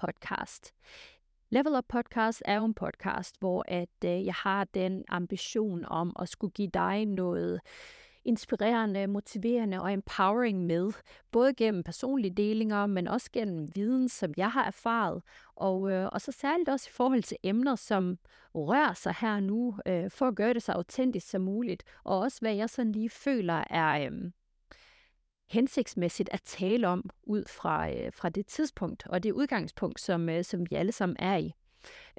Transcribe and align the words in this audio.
podcast. 0.00 0.74
Level 1.50 1.76
Up 1.76 1.84
podcast 1.88 2.42
er 2.44 2.56
jo 2.56 2.64
en 2.64 2.74
podcast, 2.74 3.34
hvor 3.40 3.64
at 3.68 4.04
øh, 4.04 4.26
jeg 4.26 4.34
har 4.34 4.64
den 4.64 5.04
ambition 5.08 5.84
om 5.84 6.16
at 6.20 6.28
skulle 6.28 6.52
give 6.52 6.70
dig 6.74 7.06
noget 7.06 7.60
inspirerende, 8.24 9.06
motiverende 9.06 9.80
og 9.80 9.92
empowering 9.92 10.66
med, 10.66 10.92
både 11.30 11.54
gennem 11.54 11.82
personlige 11.82 12.34
delinger, 12.34 12.86
men 12.86 13.08
også 13.08 13.30
gennem 13.32 13.68
viden, 13.74 14.08
som 14.08 14.32
jeg 14.36 14.50
har 14.50 14.64
erfaret, 14.64 15.22
og, 15.56 15.90
øh, 15.92 16.08
og 16.12 16.20
så 16.20 16.32
særligt 16.32 16.68
også 16.68 16.86
i 16.90 16.96
forhold 16.96 17.22
til 17.22 17.36
emner, 17.42 17.74
som 17.74 18.18
rører 18.54 18.94
sig 18.94 19.14
her 19.20 19.40
nu, 19.40 19.78
øh, 19.86 20.10
for 20.10 20.28
at 20.28 20.36
gøre 20.36 20.54
det 20.54 20.62
så 20.62 20.72
autentisk 20.72 21.30
som 21.30 21.42
muligt, 21.42 21.82
og 22.04 22.18
også 22.18 22.40
hvad 22.40 22.54
jeg 22.54 22.70
sådan 22.70 22.92
lige 22.92 23.10
føler 23.10 23.64
er... 23.70 24.06
Øh, 24.06 24.30
hensigtsmæssigt 25.50 26.28
at 26.32 26.42
tale 26.44 26.88
om 26.88 27.10
ud 27.22 27.44
fra, 27.48 27.90
øh, 27.90 28.12
fra 28.12 28.28
det 28.28 28.46
tidspunkt 28.46 29.06
og 29.06 29.22
det 29.22 29.32
udgangspunkt, 29.32 30.00
som, 30.00 30.28
øh, 30.28 30.44
som 30.44 30.70
vi 30.70 30.76
alle 30.76 30.92
sammen 30.92 31.16
er 31.18 31.36
i. 31.36 31.52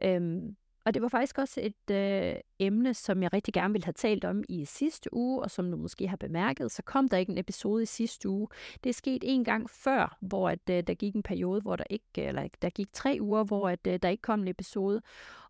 Øhm, 0.03 0.55
og 0.85 0.93
det 0.93 1.01
var 1.01 1.07
faktisk 1.07 1.37
også 1.37 1.61
et 1.61 1.95
øh, 1.95 2.35
emne, 2.59 2.93
som 2.93 3.23
jeg 3.23 3.33
rigtig 3.33 3.53
gerne 3.53 3.73
ville 3.73 3.85
have 3.85 3.93
talt 3.93 4.25
om 4.25 4.43
i 4.49 4.65
sidste 4.65 5.13
uge, 5.13 5.43
og 5.43 5.51
som 5.51 5.71
du 5.71 5.77
måske 5.77 6.07
har 6.07 6.17
bemærket, 6.17 6.71
så 6.71 6.83
kom 6.83 7.09
der 7.09 7.17
ikke 7.17 7.31
en 7.31 7.37
episode 7.37 7.83
i 7.83 7.85
sidste 7.85 8.29
uge. 8.29 8.47
Det 8.83 8.89
er 8.89 8.93
sket 8.93 9.23
en 9.25 9.43
gang 9.43 9.69
før, 9.69 10.17
hvor 10.21 10.49
at, 10.49 10.69
øh, 10.69 10.83
der 10.87 10.93
gik 10.93 11.15
en 11.15 11.23
periode, 11.23 11.61
hvor 11.61 11.75
der 11.75 11.83
ikke, 11.89 12.05
eller 12.17 12.47
der 12.61 12.69
gik 12.69 12.93
tre 12.93 13.17
uger, 13.21 13.43
hvor 13.43 13.69
at, 13.69 13.87
øh, 13.87 13.99
der 14.01 14.09
ikke 14.09 14.21
kom 14.21 14.41
en 14.41 14.47
episode. 14.47 15.01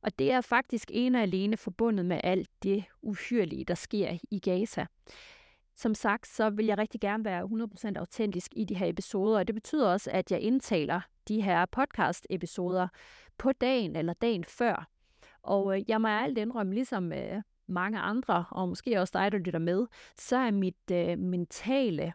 Og 0.01 0.19
det 0.19 0.31
er 0.31 0.41
faktisk 0.41 0.91
en 0.93 1.15
og 1.15 1.21
alene 1.21 1.57
forbundet 1.57 2.05
med 2.05 2.19
alt 2.23 2.49
det 2.63 2.83
uhyrlige, 3.01 3.65
der 3.65 3.75
sker 3.75 4.17
i 4.31 4.39
Gaza. 4.39 4.85
Som 5.81 5.95
sagt, 5.95 6.27
så 6.27 6.49
vil 6.49 6.65
jeg 6.65 6.77
rigtig 6.77 7.01
gerne 7.01 7.25
være 7.25 7.43
100% 7.95 7.99
autentisk 7.99 8.51
i 8.55 8.63
de 8.63 8.75
her 8.75 8.87
episoder, 8.87 9.39
og 9.39 9.47
det 9.47 9.55
betyder 9.55 9.91
også, 9.91 10.11
at 10.11 10.31
jeg 10.31 10.41
indtaler 10.41 11.01
de 11.27 11.41
her 11.41 11.65
podcast-episoder 11.65 12.87
på 13.37 13.51
dagen 13.51 13.95
eller 13.95 14.13
dagen 14.13 14.43
før. 14.43 14.87
Og 15.43 15.77
øh, 15.77 15.89
jeg 15.89 16.01
må 16.01 16.07
alt 16.07 16.37
indrømme, 16.37 16.73
ligesom 16.73 17.13
øh, 17.13 17.41
mange 17.67 17.99
andre, 17.99 18.45
og 18.51 18.69
måske 18.69 18.99
også 18.99 19.11
dig, 19.13 19.31
der 19.31 19.37
lytter 19.37 19.59
med, 19.59 19.87
så 20.17 20.37
er 20.37 20.51
mit 20.51 20.91
øh, 20.91 21.19
mentale 21.19 22.13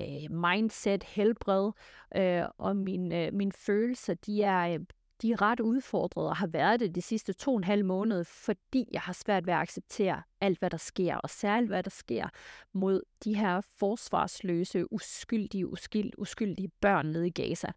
øh, 0.00 0.30
mindset, 0.30 1.04
helbred 1.04 1.72
øh, 2.16 2.42
og 2.58 2.76
min, 2.76 3.12
øh, 3.12 3.32
min 3.32 3.52
følelser, 3.52 4.14
de 4.14 4.42
er, 4.42 4.74
øh, 4.74 4.80
de 5.22 5.32
er 5.32 5.42
ret 5.42 5.60
udfordrede 5.60 6.28
og 6.28 6.36
har 6.36 6.46
været 6.46 6.80
det 6.80 6.94
de 6.94 7.02
sidste 7.02 7.32
to 7.32 7.50
og 7.50 7.56
en 7.56 7.64
halv 7.64 7.84
måned, 7.84 8.24
fordi 8.24 8.88
jeg 8.92 9.00
har 9.00 9.12
svært 9.12 9.46
ved 9.46 9.54
at 9.54 9.60
acceptere 9.60 10.22
alt, 10.40 10.58
hvad 10.58 10.70
der 10.70 10.76
sker, 10.76 11.16
og 11.16 11.30
særligt 11.30 11.70
hvad 11.70 11.82
der 11.82 11.90
sker 11.90 12.28
mod 12.72 13.02
de 13.24 13.34
her 13.34 13.60
forsvarsløse, 13.60 14.92
uskyldige, 14.92 15.66
uskyld, 15.66 16.10
uskyldige 16.18 16.70
børn 16.80 17.06
nede 17.06 17.26
i 17.26 17.30
Gaza. 17.30 17.72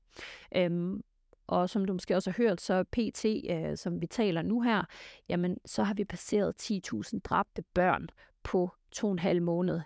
Øhm, 0.55 1.03
og 1.47 1.69
som 1.69 1.85
du 1.85 1.93
måske 1.93 2.15
også 2.15 2.31
har 2.31 2.43
hørt, 2.43 2.61
så 2.61 2.83
PT, 2.83 3.25
øh, 3.49 3.77
som 3.77 4.01
vi 4.01 4.07
taler 4.07 4.41
nu 4.41 4.61
her, 4.61 4.83
jamen 5.29 5.57
så 5.65 5.83
har 5.83 5.93
vi 5.93 6.05
passeret 6.05 6.71
10.000 6.71 7.19
dræbte 7.23 7.63
børn 7.73 8.07
på 8.43 8.69
to 8.91 9.07
og 9.07 9.11
en 9.11 9.19
halv 9.19 9.41
måned. 9.41 9.81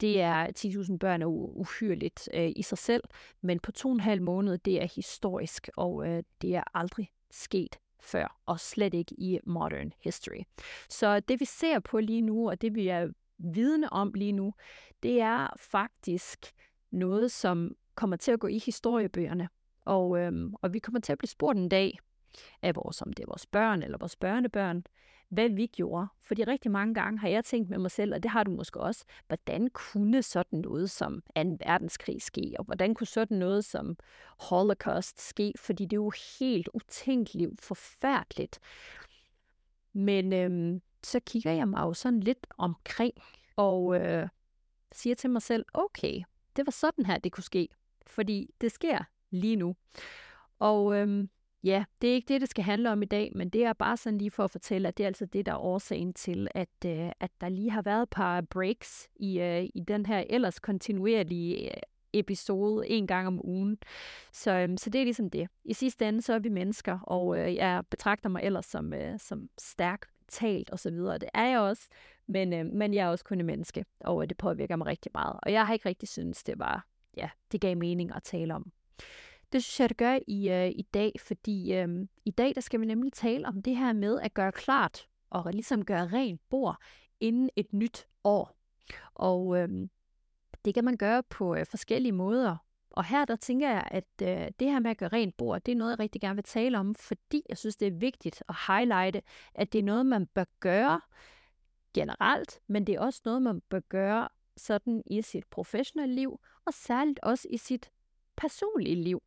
Det 0.00 0.20
er 0.20 0.46
10.000 0.46 0.98
børn 0.98 1.22
er 1.22 1.26
uhyrligt 1.26 2.28
øh, 2.34 2.52
i 2.56 2.62
sig 2.62 2.78
selv, 2.78 3.04
men 3.40 3.60
på 3.60 3.72
to 3.72 3.88
og 3.88 3.94
en 3.94 4.00
halv 4.00 4.22
måned, 4.22 4.58
det 4.58 4.82
er 4.82 4.86
historisk, 4.94 5.68
og 5.76 6.08
øh, 6.08 6.22
det 6.42 6.56
er 6.56 6.62
aldrig 6.74 7.10
sket 7.30 7.78
før, 8.00 8.40
og 8.46 8.60
slet 8.60 8.94
ikke 8.94 9.14
i 9.18 9.38
modern 9.46 9.92
history. 10.04 10.42
Så 10.88 11.20
det 11.20 11.40
vi 11.40 11.44
ser 11.44 11.78
på 11.78 12.00
lige 12.00 12.20
nu, 12.20 12.50
og 12.50 12.60
det 12.60 12.74
vi 12.74 12.88
er 12.88 13.08
vidne 13.38 13.92
om 13.92 14.12
lige 14.14 14.32
nu, 14.32 14.54
det 15.02 15.20
er 15.20 15.48
faktisk 15.56 16.52
noget, 16.90 17.32
som 17.32 17.74
kommer 17.94 18.16
til 18.16 18.32
at 18.32 18.40
gå 18.40 18.46
i 18.46 18.58
historiebøgerne. 18.58 19.48
Og, 19.84 20.18
øhm, 20.18 20.54
og 20.62 20.72
vi 20.72 20.78
kommer 20.78 21.00
til 21.00 21.12
at 21.12 21.18
blive 21.18 21.28
spurgt 21.28 21.58
en 21.58 21.68
dag 21.68 21.98
af 22.62 22.76
vores, 22.76 23.02
om 23.02 23.12
det 23.12 23.22
er 23.22 23.26
vores 23.28 23.46
børn 23.46 23.82
eller 23.82 23.98
vores 23.98 24.16
børnebørn, 24.16 24.84
hvad 25.30 25.48
vi 25.48 25.66
gjorde. 25.66 26.06
Fordi 26.20 26.44
rigtig 26.44 26.70
mange 26.70 26.94
gange 26.94 27.18
har 27.18 27.28
jeg 27.28 27.44
tænkt 27.44 27.70
med 27.70 27.78
mig 27.78 27.90
selv, 27.90 28.14
og 28.14 28.22
det 28.22 28.30
har 28.30 28.44
du 28.44 28.50
måske 28.50 28.80
også, 28.80 29.04
hvordan 29.26 29.70
kunne 29.70 30.22
sådan 30.22 30.58
noget 30.58 30.90
som 30.90 31.22
2. 31.36 31.42
verdenskrig 31.66 32.22
ske, 32.22 32.54
og 32.58 32.64
hvordan 32.64 32.94
kunne 32.94 33.06
sådan 33.06 33.38
noget 33.38 33.64
som 33.64 33.96
Holocaust 34.38 35.20
ske, 35.20 35.52
fordi 35.58 35.84
det 35.84 35.92
er 35.92 36.02
jo 36.02 36.12
helt 36.40 36.68
utænkeligt 36.74 37.60
forfærdeligt. 37.60 38.58
Men 39.92 40.32
øhm, 40.32 40.82
så 41.04 41.20
kigger 41.20 41.52
jeg 41.52 41.68
mig 41.68 41.80
jo 41.80 41.94
sådan 41.94 42.20
lidt 42.20 42.46
omkring, 42.58 43.14
og 43.56 44.00
øh, 44.00 44.28
siger 44.92 45.14
til 45.14 45.30
mig 45.30 45.42
selv, 45.42 45.64
okay, 45.74 46.22
det 46.56 46.66
var 46.66 46.72
sådan 46.72 47.06
her, 47.06 47.18
det 47.18 47.32
kunne 47.32 47.44
ske. 47.44 47.68
Fordi 48.06 48.50
det 48.60 48.72
sker 48.72 48.98
lige 49.30 49.56
nu. 49.56 49.76
Og 50.58 50.96
øhm, 50.96 51.30
Ja, 51.64 51.84
det 52.00 52.10
er 52.10 52.14
ikke 52.14 52.32
det, 52.32 52.40
det 52.40 52.50
skal 52.50 52.64
handle 52.64 52.90
om 52.90 53.02
i 53.02 53.06
dag, 53.06 53.32
men 53.34 53.48
det 53.48 53.64
er 53.64 53.72
bare 53.72 53.96
sådan 53.96 54.18
lige 54.18 54.30
for 54.30 54.44
at 54.44 54.50
fortælle, 54.50 54.88
at 54.88 54.98
det 54.98 55.04
er 55.04 55.08
altså 55.08 55.26
det, 55.26 55.46
der 55.46 55.52
er 55.52 55.58
årsagen 55.58 56.14
til, 56.14 56.48
at, 56.54 56.68
øh, 56.86 57.10
at 57.20 57.30
der 57.40 57.48
lige 57.48 57.70
har 57.70 57.82
været 57.82 58.02
et 58.02 58.10
par 58.10 58.40
breaks 58.40 59.08
i, 59.16 59.40
øh, 59.40 59.64
i 59.74 59.80
den 59.88 60.06
her 60.06 60.24
ellers 60.30 60.58
kontinuerlige 60.58 61.76
øh, 61.76 61.80
episode 62.12 62.88
en 62.88 63.06
gang 63.06 63.26
om 63.26 63.40
ugen. 63.44 63.78
Så, 64.32 64.52
øhm, 64.52 64.76
så 64.76 64.90
det 64.90 65.00
er 65.00 65.04
ligesom 65.04 65.30
det. 65.30 65.48
I 65.64 65.74
sidste 65.74 66.08
ende, 66.08 66.22
så 66.22 66.34
er 66.34 66.38
vi 66.38 66.48
mennesker, 66.48 66.98
og 66.98 67.38
øh, 67.38 67.54
jeg 67.54 67.82
betragter 67.90 68.28
mig 68.28 68.42
ellers 68.42 68.66
som, 68.66 68.92
øh, 68.94 69.18
som 69.18 69.48
stærk 69.58 70.06
talt 70.28 70.70
og 70.70 70.78
så 70.78 70.90
videre. 70.90 71.18
Det 71.18 71.28
er 71.34 71.46
jeg 71.46 71.60
også, 71.60 71.88
men, 72.26 72.52
øh, 72.52 72.66
men 72.66 72.94
jeg 72.94 73.06
er 73.06 73.08
også 73.08 73.24
kun 73.24 73.40
en 73.40 73.46
menneske, 73.46 73.84
og 74.00 74.22
øh, 74.22 74.28
det 74.28 74.36
påvirker 74.36 74.76
mig 74.76 74.86
rigtig 74.86 75.10
meget. 75.14 75.40
Og 75.42 75.52
jeg 75.52 75.66
har 75.66 75.74
ikke 75.74 75.88
rigtig 75.88 76.08
synes 76.08 76.42
det 76.44 76.58
var, 76.58 76.86
ja, 77.16 77.30
det 77.52 77.60
gav 77.60 77.76
mening 77.76 78.14
at 78.14 78.22
tale 78.22 78.54
om. 78.54 78.72
Det 79.52 79.64
synes 79.64 79.80
jeg, 79.80 79.88
det 79.88 79.96
gør 79.96 80.18
i, 80.26 80.50
øh, 80.50 80.68
i 80.68 80.86
dag, 80.94 81.12
fordi 81.20 81.74
øh, 81.74 81.88
i 82.24 82.30
dag 82.30 82.54
der 82.54 82.60
skal 82.60 82.80
vi 82.80 82.86
nemlig 82.86 83.12
tale 83.12 83.48
om 83.48 83.62
det 83.62 83.76
her 83.76 83.92
med 83.92 84.20
at 84.20 84.34
gøre 84.34 84.52
klart 84.52 85.08
og 85.30 85.52
ligesom 85.52 85.84
gøre 85.84 86.06
rent 86.06 86.40
bord 86.50 86.76
inden 87.20 87.50
et 87.56 87.72
nyt 87.72 88.08
år. 88.24 88.56
Og 89.14 89.58
øh, 89.58 89.88
det 90.64 90.74
kan 90.74 90.84
man 90.84 90.96
gøre 90.96 91.22
på 91.22 91.54
øh, 91.54 91.66
forskellige 91.66 92.12
måder. 92.12 92.56
Og 92.90 93.04
her 93.04 93.24
der 93.24 93.36
tænker 93.36 93.70
jeg, 93.70 93.88
at 93.90 94.08
øh, 94.22 94.48
det 94.60 94.70
her 94.70 94.78
med 94.78 94.90
at 94.90 94.96
gøre 94.96 95.08
rent 95.08 95.36
bord, 95.36 95.60
det 95.60 95.72
er 95.72 95.76
noget, 95.76 95.90
jeg 95.90 95.98
rigtig 95.98 96.20
gerne 96.20 96.34
vil 96.34 96.44
tale 96.44 96.78
om, 96.78 96.94
fordi 96.94 97.42
jeg 97.48 97.58
synes, 97.58 97.76
det 97.76 97.88
er 97.88 97.98
vigtigt 97.98 98.42
at 98.48 98.54
highlighte, 98.66 99.22
at 99.54 99.72
det 99.72 99.78
er 99.78 99.82
noget, 99.82 100.06
man 100.06 100.26
bør 100.26 100.44
gøre 100.60 101.00
generelt, 101.94 102.60
men 102.66 102.86
det 102.86 102.94
er 102.94 103.00
også 103.00 103.20
noget, 103.24 103.42
man 103.42 103.60
bør 103.60 103.80
gøre 103.80 104.28
sådan 104.56 105.02
i 105.06 105.22
sit 105.22 105.44
professionelle 105.50 106.14
liv, 106.14 106.40
og 106.64 106.74
særligt 106.74 107.20
også 107.22 107.48
i 107.50 107.56
sit 107.56 107.90
personlige 108.36 109.02
liv. 109.02 109.22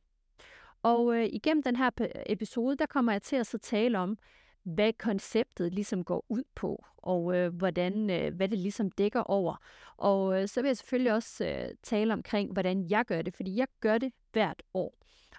Og 0.84 1.16
øh, 1.16 1.26
igennem 1.32 1.64
den 1.64 1.76
her 1.76 1.90
episode, 2.26 2.78
der 2.78 2.86
kommer 2.86 3.12
jeg 3.12 3.22
til 3.22 3.36
at 3.36 3.48
så 3.48 3.58
tale 3.58 4.00
om, 4.00 4.18
hvad 4.64 4.94
konceptet 4.94 5.74
ligesom 5.74 6.04
går 6.04 6.26
ud 6.30 6.44
på, 6.56 6.86
og 6.98 7.36
øh, 7.36 7.56
hvordan, 7.56 8.10
øh, 8.10 8.36
hvad 8.36 8.50
det 8.50 8.58
ligesom 8.60 8.92
dækker 8.92 9.20
over. 9.22 9.56
Og 9.98 10.42
øh, 10.42 10.48
så 10.48 10.62
vil 10.62 10.68
jeg 10.70 10.78
selvfølgelig 10.78 11.14
også 11.14 11.46
øh, 11.46 11.76
tale 11.84 12.14
omkring, 12.14 12.54
hvordan 12.54 12.90
jeg 12.90 13.06
gør 13.06 13.22
det, 13.22 13.36
fordi 13.36 13.56
jeg 13.56 13.68
gør 13.80 13.98
det 13.98 14.14
hvert 14.32 14.64
år. 14.74 14.94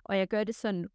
Og 0.04 0.18
jeg 0.18 0.28
gør 0.28 0.44
det 0.44 0.54
sådan, 0.54 0.88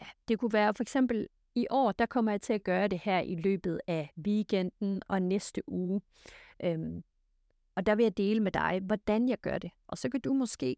ja, 0.00 0.06
det 0.28 0.38
kunne 0.38 0.52
være 0.52 0.74
for 0.74 0.82
eksempel 0.82 1.28
i 1.54 1.66
år, 1.70 1.92
der 1.92 2.06
kommer 2.06 2.30
jeg 2.30 2.40
til 2.40 2.52
at 2.52 2.64
gøre 2.64 2.88
det 2.88 2.98
her 2.98 3.20
i 3.20 3.34
løbet 3.34 3.80
af 3.86 4.10
weekenden 4.26 5.02
og 5.08 5.22
næste 5.22 5.62
uge. 5.68 6.00
Øhm, 6.64 7.02
Og 7.76 7.86
der 7.86 7.94
vil 7.94 8.02
jeg 8.02 8.16
dele 8.16 8.40
med 8.40 8.52
dig, 8.52 8.80
hvordan 8.82 9.28
jeg 9.28 9.38
gør 9.40 9.58
det. 9.58 9.70
Og 9.86 9.98
så 9.98 10.08
kan 10.08 10.20
du 10.20 10.32
måske 10.32 10.76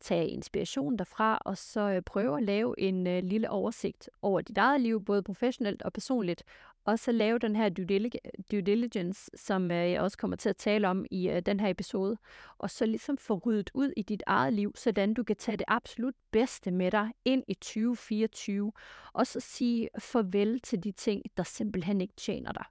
tage 0.00 0.28
inspiration 0.28 0.96
derfra, 0.96 1.38
og 1.44 1.58
så 1.58 1.80
øh, 1.80 2.02
prøve 2.02 2.36
at 2.36 2.42
lave 2.42 2.80
en 2.80 3.06
øh, 3.06 3.22
lille 3.22 3.50
oversigt 3.50 4.10
over 4.22 4.40
dit 4.40 4.58
eget 4.58 4.80
liv, 4.80 5.04
både 5.04 5.22
professionelt 5.22 5.82
og 5.82 5.92
personligt, 5.92 6.44
og 6.84 6.98
så 6.98 7.12
lave 7.12 7.38
den 7.38 7.56
her 7.56 7.68
due, 7.68 8.10
due 8.50 8.60
diligence, 8.60 9.30
som 9.34 9.70
øh, 9.70 9.90
jeg 9.90 10.00
også 10.00 10.18
kommer 10.18 10.36
til 10.36 10.48
at 10.48 10.56
tale 10.56 10.88
om 10.88 11.06
i 11.10 11.28
øh, 11.28 11.42
den 11.46 11.60
her 11.60 11.68
episode, 11.68 12.16
og 12.58 12.70
så 12.70 12.86
ligesom 12.86 13.18
få 13.18 13.40
ryddet 13.46 13.70
ud 13.74 13.92
i 13.96 14.02
dit 14.02 14.22
eget 14.26 14.52
liv, 14.52 14.72
sådan 14.76 15.14
du 15.14 15.24
kan 15.24 15.36
tage 15.36 15.56
det 15.56 15.64
absolut 15.68 16.14
bedste 16.30 16.70
med 16.70 16.90
dig 16.90 17.10
ind 17.24 17.44
i 17.48 17.54
2024, 17.54 18.72
og 19.12 19.26
så 19.26 19.40
sige 19.40 19.88
farvel 19.98 20.60
til 20.60 20.84
de 20.84 20.92
ting, 20.92 21.22
der 21.36 21.42
simpelthen 21.42 22.00
ikke 22.00 22.14
tjener 22.16 22.52
dig. 22.52 22.64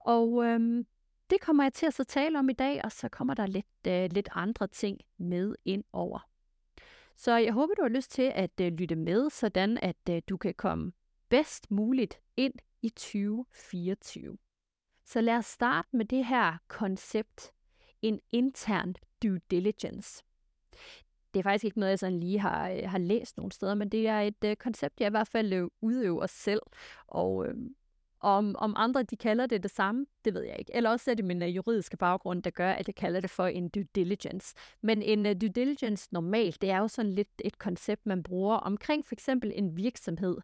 Og 0.00 0.44
øhm, 0.44 0.86
det 1.30 1.40
kommer 1.40 1.64
jeg 1.64 1.72
til 1.72 1.86
at 1.86 1.94
så 1.94 2.04
tale 2.04 2.38
om 2.38 2.48
i 2.48 2.52
dag, 2.52 2.84
og 2.84 2.92
så 2.92 3.08
kommer 3.08 3.34
der 3.34 3.46
lidt, 3.46 3.66
øh, 3.88 4.08
lidt 4.12 4.28
andre 4.32 4.66
ting 4.66 4.98
med 5.18 5.54
ind 5.64 5.84
over. 5.92 6.29
Så 7.20 7.36
jeg 7.36 7.52
håber, 7.52 7.74
du 7.74 7.82
har 7.82 7.88
lyst 7.88 8.10
til 8.10 8.32
at 8.34 8.50
øh, 8.60 8.72
lytte 8.72 8.96
med, 8.96 9.30
sådan 9.30 9.78
at 9.82 9.96
øh, 10.10 10.22
du 10.28 10.36
kan 10.36 10.54
komme 10.54 10.92
bedst 11.28 11.70
muligt 11.70 12.20
ind 12.36 12.54
i 12.82 12.88
2024. 12.88 14.38
Så 15.04 15.20
lad 15.20 15.36
os 15.36 15.46
starte 15.46 15.88
med 15.92 16.04
det 16.04 16.26
her 16.26 16.56
koncept, 16.68 17.52
en 18.02 18.20
intern 18.32 18.94
due 19.22 19.40
diligence. 19.50 20.24
Det 21.34 21.40
er 21.40 21.42
faktisk 21.42 21.64
ikke 21.64 21.78
noget, 21.78 21.90
jeg 21.90 21.98
sådan 21.98 22.20
lige 22.20 22.38
har, 22.38 22.70
øh, 22.70 22.82
har 22.84 22.98
læst 22.98 23.36
nogle 23.36 23.52
steder, 23.52 23.74
men 23.74 23.88
det 23.88 24.08
er 24.08 24.20
et 24.20 24.44
øh, 24.44 24.56
koncept, 24.56 25.00
jeg 25.00 25.06
i 25.06 25.10
hvert 25.10 25.28
fald 25.28 25.52
øh, 25.52 25.68
udøver 25.80 26.26
selv. 26.26 26.62
Og 27.06 27.46
øh, 27.46 27.54
om, 28.20 28.56
om 28.58 28.74
andre 28.76 29.02
de 29.02 29.16
kalder 29.16 29.46
det 29.46 29.62
det 29.62 29.70
samme, 29.70 30.06
det 30.24 30.34
ved 30.34 30.42
jeg 30.42 30.56
ikke. 30.58 30.74
Eller 30.74 30.90
også 30.90 31.10
er 31.10 31.14
det 31.14 31.24
min 31.24 31.42
uh, 31.42 31.56
juridiske 31.56 31.96
baggrund, 31.96 32.42
der 32.42 32.50
gør, 32.50 32.70
at 32.70 32.86
jeg 32.86 32.94
kalder 32.94 33.20
det 33.20 33.30
for 33.30 33.46
en 33.46 33.68
due 33.68 33.86
diligence. 33.94 34.54
Men 34.82 35.02
en 35.02 35.26
uh, 35.26 35.32
due 35.40 35.48
diligence 35.48 36.08
normalt, 36.12 36.62
det 36.62 36.70
er 36.70 36.78
jo 36.78 36.88
sådan 36.88 37.12
lidt 37.12 37.28
et 37.44 37.58
koncept, 37.58 38.06
man 38.06 38.22
bruger 38.22 38.56
omkring 38.56 39.06
for 39.06 39.14
eksempel 39.14 39.52
en 39.54 39.76
virksomhed, 39.76 40.36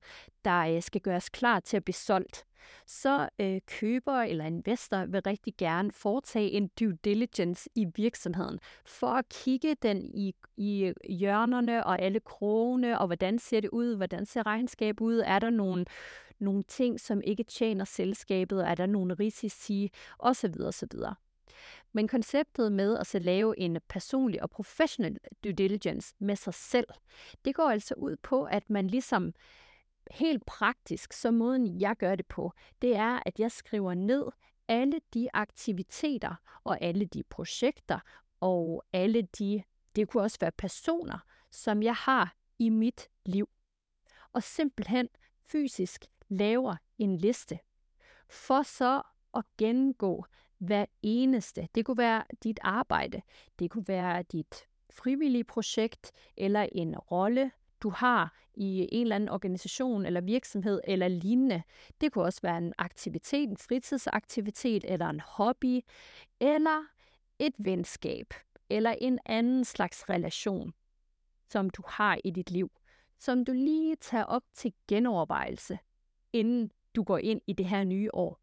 der 0.44 0.74
uh, 0.76 0.82
skal 0.82 1.00
gøres 1.00 1.28
klar 1.28 1.60
til 1.60 1.76
at 1.76 1.84
blive 1.84 1.94
solgt. 1.94 2.44
Så 2.86 3.28
uh, 3.42 3.56
køber 3.66 4.22
eller 4.22 4.44
investor 4.44 5.06
vil 5.06 5.22
rigtig 5.26 5.54
gerne 5.58 5.92
foretage 5.92 6.50
en 6.50 6.70
due 6.80 6.98
diligence 7.04 7.70
i 7.74 7.86
virksomheden, 7.96 8.58
for 8.86 9.06
at 9.10 9.28
kigge 9.28 9.76
den 9.82 10.04
i, 10.14 10.34
i 10.56 10.92
hjørnerne 11.08 11.86
og 11.86 12.00
alle 12.00 12.20
krogene, 12.20 12.98
og 12.98 13.06
hvordan 13.06 13.38
ser 13.38 13.60
det 13.60 13.70
ud, 13.70 13.96
hvordan 13.96 14.26
ser 14.26 14.46
regnskab 14.46 15.00
ud, 15.00 15.22
er 15.26 15.38
der 15.38 15.50
nogle 15.50 15.84
nogle 16.38 16.62
ting, 16.62 17.00
som 17.00 17.20
ikke 17.24 17.44
tjener 17.44 17.84
selskabet, 17.84 18.62
og 18.62 18.68
er 18.68 18.74
der 18.74 18.86
nogle 18.86 19.14
risici, 19.14 19.90
osv. 20.18 20.54
osv. 20.60 20.90
Men 21.92 22.08
konceptet 22.08 22.72
med 22.72 22.98
at 22.98 23.06
så 23.06 23.18
lave 23.18 23.58
en 23.58 23.78
personlig 23.88 24.42
og 24.42 24.50
professionel 24.50 25.18
due 25.44 25.52
diligence 25.52 26.14
med 26.18 26.36
sig 26.36 26.54
selv, 26.54 26.86
det 27.44 27.54
går 27.54 27.70
altså 27.70 27.94
ud 27.96 28.16
på, 28.16 28.44
at 28.44 28.70
man 28.70 28.86
ligesom 28.86 29.32
helt 30.10 30.46
praktisk, 30.46 31.12
så 31.12 31.30
måden 31.30 31.80
jeg 31.80 31.96
gør 31.96 32.14
det 32.14 32.26
på, 32.26 32.52
det 32.82 32.96
er, 32.96 33.20
at 33.26 33.38
jeg 33.38 33.50
skriver 33.50 33.94
ned 33.94 34.24
alle 34.68 35.00
de 35.14 35.28
aktiviteter 35.34 36.34
og 36.64 36.80
alle 36.80 37.04
de 37.04 37.22
projekter 37.22 37.98
og 38.40 38.84
alle 38.92 39.22
de, 39.22 39.62
det 39.96 40.08
kunne 40.08 40.22
også 40.22 40.38
være 40.40 40.52
personer, 40.52 41.18
som 41.50 41.82
jeg 41.82 41.94
har 41.94 42.34
i 42.58 42.68
mit 42.68 43.08
liv. 43.24 43.48
Og 44.32 44.42
simpelthen 44.42 45.08
fysisk 45.46 46.04
laver 46.28 46.76
en 46.98 47.16
liste, 47.16 47.58
for 48.28 48.62
så 48.62 49.02
at 49.34 49.44
gennemgå 49.58 50.24
hver 50.58 50.86
eneste. 51.02 51.68
Det 51.74 51.84
kunne 51.84 51.98
være 51.98 52.24
dit 52.44 52.58
arbejde, 52.62 53.22
det 53.58 53.70
kunne 53.70 53.88
være 53.88 54.22
dit 54.22 54.66
frivillige 54.90 55.44
projekt 55.44 56.12
eller 56.36 56.68
en 56.72 56.98
rolle, 56.98 57.50
du 57.82 57.90
har 57.90 58.34
i 58.54 58.88
en 58.92 59.02
eller 59.02 59.16
anden 59.16 59.28
organisation 59.28 60.06
eller 60.06 60.20
virksomhed 60.20 60.80
eller 60.84 61.08
lignende. 61.08 61.62
Det 62.00 62.12
kunne 62.12 62.24
også 62.24 62.40
være 62.42 62.58
en 62.58 62.72
aktivitet, 62.78 63.48
en 63.48 63.56
fritidsaktivitet 63.56 64.84
eller 64.88 65.08
en 65.08 65.20
hobby 65.20 65.80
eller 66.40 66.84
et 67.38 67.54
venskab 67.58 68.34
eller 68.70 68.90
en 68.90 69.18
anden 69.26 69.64
slags 69.64 70.10
relation, 70.10 70.72
som 71.50 71.70
du 71.70 71.82
har 71.86 72.18
i 72.24 72.30
dit 72.30 72.50
liv, 72.50 72.70
som 73.18 73.44
du 73.44 73.52
lige 73.52 73.96
tager 73.96 74.24
op 74.24 74.42
til 74.54 74.72
genovervejelse 74.88 75.78
inden 76.38 76.72
du 76.96 77.02
går 77.02 77.18
ind 77.18 77.40
i 77.46 77.52
det 77.52 77.66
her 77.66 77.84
nye 77.84 78.14
år. 78.14 78.40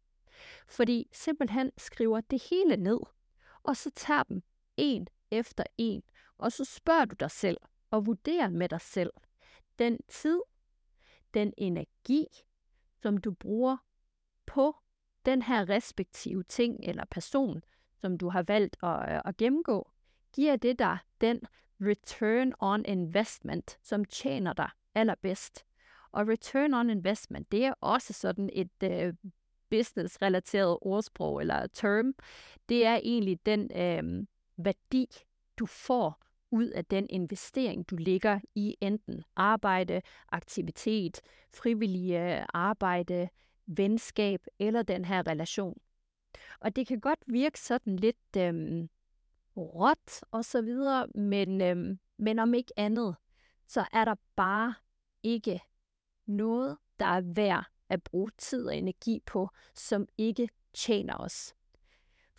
Fordi 0.68 1.08
simpelthen 1.12 1.70
skriver 1.78 2.20
det 2.20 2.42
hele 2.50 2.76
ned, 2.76 3.00
og 3.62 3.76
så 3.76 3.90
tager 3.90 4.22
dem 4.22 4.42
en 4.76 5.06
efter 5.30 5.64
en, 5.78 6.02
og 6.38 6.52
så 6.52 6.64
spørger 6.64 7.04
du 7.04 7.14
dig 7.20 7.30
selv 7.30 7.56
og 7.90 8.06
vurderer 8.06 8.48
med 8.48 8.68
dig 8.68 8.80
selv 8.80 9.10
den 9.78 9.98
tid, 10.08 10.40
den 11.34 11.52
energi, 11.56 12.26
som 13.02 13.18
du 13.18 13.32
bruger 13.32 13.76
på 14.46 14.76
den 15.24 15.42
her 15.42 15.68
respektive 15.68 16.42
ting 16.42 16.80
eller 16.82 17.04
person, 17.10 17.62
som 18.00 18.18
du 18.18 18.28
har 18.28 18.42
valgt 18.42 18.76
at, 18.82 19.14
øh, 19.14 19.20
at 19.24 19.36
gennemgå, 19.36 19.90
giver 20.32 20.56
det 20.56 20.78
dig 20.78 20.98
den 21.20 21.40
return 21.80 22.52
on 22.58 22.84
investment, 22.84 23.78
som 23.82 24.04
tjener 24.04 24.52
dig 24.52 24.70
allerbedst. 24.94 25.64
Og 26.14 26.28
return 26.28 26.74
on 26.74 26.90
investment, 26.90 27.52
det 27.52 27.64
er 27.64 27.74
også 27.80 28.12
sådan 28.12 28.50
et 28.52 28.82
øh, 28.82 29.14
business-relateret 29.70 30.78
ordsprog 30.80 31.40
eller 31.40 31.66
term. 31.66 32.14
Det 32.68 32.86
er 32.86 32.96
egentlig 32.96 33.46
den 33.46 33.70
øh, 33.76 34.26
værdi, 34.56 35.06
du 35.58 35.66
får 35.66 36.20
ud 36.50 36.66
af 36.66 36.84
den 36.84 37.06
investering, 37.10 37.90
du 37.90 37.96
ligger 37.96 38.40
i 38.54 38.76
enten 38.80 39.24
arbejde, 39.36 40.02
aktivitet, 40.32 41.20
frivillige 41.54 42.46
arbejde, 42.54 43.28
venskab 43.66 44.46
eller 44.58 44.82
den 44.82 45.04
her 45.04 45.26
relation. 45.26 45.80
Og 46.60 46.76
det 46.76 46.86
kan 46.86 47.00
godt 47.00 47.20
virke 47.26 47.60
sådan 47.60 47.96
lidt 47.96 48.36
øh, 48.36 48.88
råt 49.56 50.24
og 50.30 50.44
så 50.44 50.62
videre, 50.62 51.06
men, 51.14 51.60
øh, 51.60 51.96
men 52.18 52.38
om 52.38 52.54
ikke 52.54 52.72
andet, 52.76 53.16
så 53.66 53.84
er 53.92 54.04
der 54.04 54.14
bare 54.36 54.74
ikke 55.22 55.60
noget, 56.26 56.76
der 56.98 57.06
er 57.06 57.20
værd 57.20 57.64
at 57.88 58.02
bruge 58.02 58.30
tid 58.38 58.66
og 58.66 58.76
energi 58.76 59.20
på, 59.26 59.48
som 59.74 60.06
ikke 60.18 60.48
tjener 60.74 61.14
os. 61.16 61.54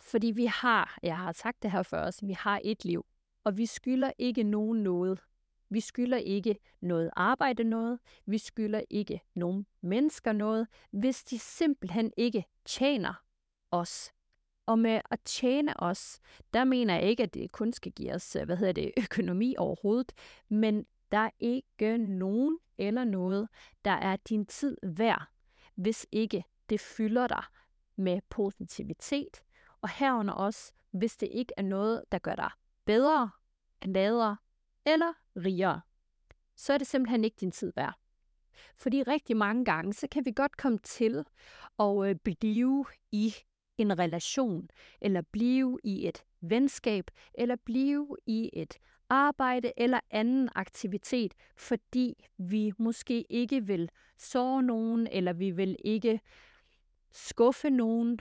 Fordi 0.00 0.26
vi 0.26 0.44
har, 0.44 0.98
jeg 1.02 1.18
har 1.18 1.32
sagt 1.32 1.62
det 1.62 1.70
her 1.70 1.82
før 1.82 2.02
os, 2.02 2.20
vi 2.22 2.32
har 2.32 2.60
et 2.64 2.84
liv, 2.84 3.06
og 3.44 3.56
vi 3.56 3.66
skylder 3.66 4.12
ikke 4.18 4.42
nogen 4.42 4.82
noget. 4.82 5.20
Vi 5.68 5.80
skylder 5.80 6.18
ikke 6.18 6.58
noget 6.80 7.10
arbejde 7.16 7.64
noget, 7.64 7.98
vi 8.26 8.38
skylder 8.38 8.82
ikke 8.90 9.20
nogen 9.34 9.66
mennesker 9.80 10.32
noget, 10.32 10.66
hvis 10.90 11.24
de 11.24 11.38
simpelthen 11.38 12.12
ikke 12.16 12.44
tjener 12.64 13.14
os. 13.70 14.12
Og 14.66 14.78
med 14.78 15.00
at 15.10 15.20
tjene 15.24 15.80
os, 15.80 16.18
der 16.52 16.64
mener 16.64 16.94
jeg 16.94 17.02
ikke, 17.02 17.22
at 17.22 17.34
det 17.34 17.52
kun 17.52 17.72
skal 17.72 17.92
give 17.92 18.14
os, 18.14 18.36
øh, 18.36 18.44
hvad 18.44 18.56
hedder 18.56 18.72
det, 18.72 18.92
økonomi 19.04 19.54
overhovedet, 19.58 20.12
men 20.48 20.86
der 21.12 21.18
er 21.18 21.30
ikke 21.38 21.98
nogen 21.98 22.58
eller 22.78 23.04
noget, 23.04 23.48
der 23.84 23.90
er 23.90 24.16
din 24.16 24.46
tid 24.46 24.76
værd, 24.82 25.26
hvis 25.74 26.06
ikke 26.12 26.44
det 26.68 26.80
fylder 26.80 27.26
dig 27.26 27.44
med 27.96 28.20
positivitet, 28.28 29.42
og 29.80 29.88
herunder 29.88 30.34
også, 30.34 30.72
hvis 30.90 31.16
det 31.16 31.28
ikke 31.32 31.52
er 31.56 31.62
noget, 31.62 32.04
der 32.12 32.18
gør 32.18 32.34
dig 32.34 32.50
bedre, 32.84 33.30
gladere 33.80 34.36
eller 34.86 35.12
rigere, 35.36 35.80
så 36.56 36.72
er 36.72 36.78
det 36.78 36.86
simpelthen 36.86 37.24
ikke 37.24 37.36
din 37.40 37.50
tid 37.50 37.72
værd. 37.76 37.94
Fordi 38.76 39.02
rigtig 39.02 39.36
mange 39.36 39.64
gange, 39.64 39.92
så 39.92 40.08
kan 40.10 40.24
vi 40.24 40.32
godt 40.36 40.56
komme 40.56 40.78
til 40.78 41.24
at 41.78 42.08
øh, 42.08 42.14
blive 42.14 42.84
i 43.12 43.34
en 43.78 43.98
relation, 43.98 44.68
eller 45.00 45.22
blive 45.32 45.78
i 45.84 46.08
et 46.08 46.24
venskab, 46.40 47.10
eller 47.34 47.56
blive 47.64 48.16
i 48.26 48.50
et 48.52 48.78
arbejde 49.08 49.72
eller 49.76 50.00
anden 50.10 50.48
aktivitet, 50.54 51.34
fordi 51.56 52.26
vi 52.36 52.72
måske 52.78 53.24
ikke 53.30 53.66
vil 53.66 53.90
såre 54.16 54.62
nogen, 54.62 55.06
eller 55.06 55.32
vi 55.32 55.50
vil 55.50 55.76
ikke 55.84 56.20
skuffe 57.12 57.70
nogen, 57.70 58.20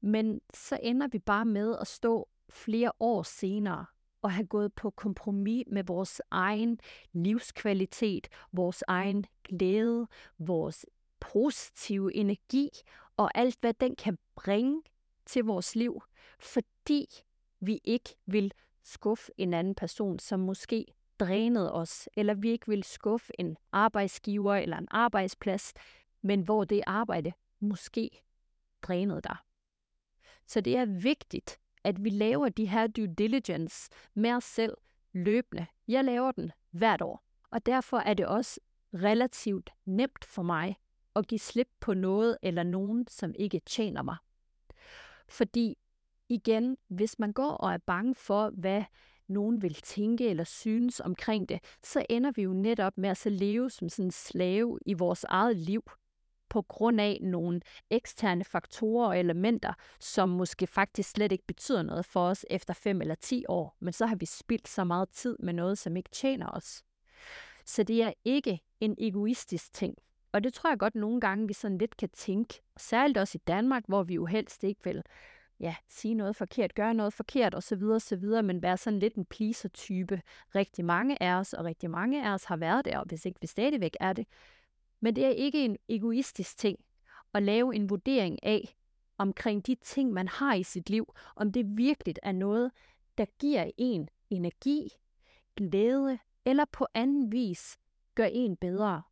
men 0.00 0.40
så 0.54 0.78
ender 0.82 1.08
vi 1.08 1.18
bare 1.18 1.44
med 1.44 1.76
at 1.80 1.86
stå 1.86 2.28
flere 2.50 2.92
år 3.00 3.22
senere 3.22 3.86
og 4.22 4.32
have 4.32 4.46
gået 4.46 4.72
på 4.72 4.90
kompromis 4.90 5.64
med 5.66 5.84
vores 5.84 6.22
egen 6.30 6.78
livskvalitet, 7.12 8.28
vores 8.52 8.84
egen 8.88 9.24
glæde, 9.44 10.06
vores 10.38 10.86
positive 11.20 12.14
energi 12.14 12.68
og 13.16 13.30
alt, 13.34 13.58
hvad 13.60 13.74
den 13.74 13.96
kan 13.96 14.18
bringe 14.36 14.82
til 15.26 15.44
vores 15.44 15.76
liv, 15.76 16.02
fordi 16.40 17.06
vi 17.60 17.80
ikke 17.84 18.16
vil 18.26 18.52
skuffe 18.84 19.32
en 19.36 19.54
anden 19.54 19.74
person, 19.74 20.18
som 20.18 20.40
måske 20.40 20.86
drænede 21.20 21.72
os, 21.72 22.08
eller 22.16 22.34
vi 22.34 22.50
ikke 22.50 22.68
vil 22.68 22.84
skuffe 22.84 23.32
en 23.40 23.56
arbejdsgiver 23.72 24.54
eller 24.54 24.78
en 24.78 24.88
arbejdsplads, 24.90 25.72
men 26.22 26.40
hvor 26.40 26.64
det 26.64 26.82
arbejde 26.86 27.32
måske 27.60 28.10
drænede 28.82 29.20
dig. 29.20 29.36
Så 30.46 30.60
det 30.60 30.76
er 30.76 30.84
vigtigt, 30.84 31.60
at 31.84 32.04
vi 32.04 32.10
laver 32.10 32.48
de 32.48 32.66
her 32.66 32.86
due 32.86 33.14
diligence 33.18 33.90
med 34.14 34.32
os 34.32 34.44
selv 34.44 34.76
løbende. 35.12 35.66
Jeg 35.88 36.04
laver 36.04 36.32
den 36.32 36.52
hvert 36.70 37.02
år, 37.02 37.24
og 37.50 37.66
derfor 37.66 37.98
er 37.98 38.14
det 38.14 38.26
også 38.26 38.60
relativt 38.94 39.70
nemt 39.84 40.24
for 40.24 40.42
mig 40.42 40.76
at 41.16 41.26
give 41.26 41.38
slip 41.38 41.68
på 41.80 41.94
noget 41.94 42.38
eller 42.42 42.62
nogen, 42.62 43.06
som 43.08 43.34
ikke 43.38 43.60
tjener 43.66 44.02
mig. 44.02 44.16
Fordi 45.28 45.78
igen, 46.28 46.76
hvis 46.88 47.18
man 47.18 47.32
går 47.32 47.50
og 47.50 47.72
er 47.72 47.78
bange 47.78 48.14
for, 48.14 48.50
hvad 48.50 48.84
nogen 49.28 49.62
vil 49.62 49.74
tænke 49.74 50.28
eller 50.28 50.44
synes 50.44 51.00
omkring 51.00 51.48
det, 51.48 51.60
så 51.82 52.06
ender 52.10 52.30
vi 52.30 52.42
jo 52.42 52.52
netop 52.52 52.98
med 52.98 53.08
at 53.08 53.16
så 53.16 53.30
leve 53.30 53.70
som 53.70 53.88
sådan 53.88 54.04
en 54.04 54.10
slave 54.10 54.78
i 54.86 54.94
vores 54.94 55.24
eget 55.24 55.56
liv 55.56 55.82
på 56.48 56.62
grund 56.62 57.00
af 57.00 57.18
nogle 57.22 57.60
eksterne 57.90 58.44
faktorer 58.44 59.08
og 59.08 59.18
elementer, 59.18 59.72
som 60.00 60.28
måske 60.28 60.66
faktisk 60.66 61.10
slet 61.10 61.32
ikke 61.32 61.44
betyder 61.46 61.82
noget 61.82 62.04
for 62.04 62.28
os 62.28 62.46
efter 62.50 62.74
5 62.74 63.00
eller 63.00 63.14
10 63.14 63.44
år, 63.48 63.76
men 63.80 63.92
så 63.92 64.06
har 64.06 64.16
vi 64.16 64.26
spildt 64.26 64.68
så 64.68 64.84
meget 64.84 65.08
tid 65.08 65.36
med 65.40 65.52
noget, 65.52 65.78
som 65.78 65.96
ikke 65.96 66.10
tjener 66.10 66.50
os. 66.50 66.82
Så 67.64 67.82
det 67.82 68.02
er 68.02 68.12
ikke 68.24 68.60
en 68.80 68.94
egoistisk 68.98 69.72
ting. 69.72 69.94
Og 70.32 70.44
det 70.44 70.54
tror 70.54 70.70
jeg 70.70 70.78
godt 70.78 70.94
nogle 70.94 71.20
gange, 71.20 71.46
vi 71.46 71.52
sådan 71.52 71.78
lidt 71.78 71.96
kan 71.96 72.08
tænke, 72.08 72.62
særligt 72.76 73.18
også 73.18 73.38
i 73.38 73.44
Danmark, 73.46 73.84
hvor 73.88 74.02
vi 74.02 74.14
jo 74.14 74.26
helst 74.26 74.64
ikke 74.64 74.80
vil 74.84 75.02
ja, 75.60 75.76
sige 75.88 76.14
noget 76.14 76.36
forkert, 76.36 76.74
gøre 76.74 76.94
noget 76.94 77.12
forkert 77.12 77.54
osv. 77.54 77.82
osv., 77.82 78.42
men 78.44 78.62
være 78.62 78.76
sådan 78.76 78.98
lidt 78.98 79.14
en 79.14 79.24
pleaser-type. 79.24 80.22
Rigtig 80.54 80.84
mange 80.84 81.22
af 81.22 81.34
os, 81.34 81.52
og 81.52 81.64
rigtig 81.64 81.90
mange 81.90 82.26
af 82.26 82.34
os 82.34 82.44
har 82.44 82.56
været 82.56 82.84
der, 82.84 82.98
og 82.98 83.04
hvis 83.06 83.26
ikke 83.26 83.40
vi 83.40 83.46
stadigvæk 83.46 83.96
er 84.00 84.12
det. 84.12 84.26
Men 85.00 85.16
det 85.16 85.24
er 85.24 85.30
ikke 85.30 85.64
en 85.64 85.76
egoistisk 85.88 86.58
ting 86.58 86.78
at 87.34 87.42
lave 87.42 87.74
en 87.74 87.90
vurdering 87.90 88.38
af, 88.42 88.76
omkring 89.18 89.66
de 89.66 89.74
ting, 89.74 90.12
man 90.12 90.28
har 90.28 90.54
i 90.54 90.62
sit 90.62 90.90
liv, 90.90 91.14
om 91.36 91.52
det 91.52 91.76
virkelig 91.76 92.14
er 92.22 92.32
noget, 92.32 92.70
der 93.18 93.24
giver 93.38 93.70
en 93.78 94.08
energi, 94.30 94.88
glæde, 95.56 96.18
eller 96.44 96.64
på 96.72 96.86
anden 96.94 97.32
vis 97.32 97.78
gør 98.14 98.24
en 98.24 98.56
bedre. 98.56 99.02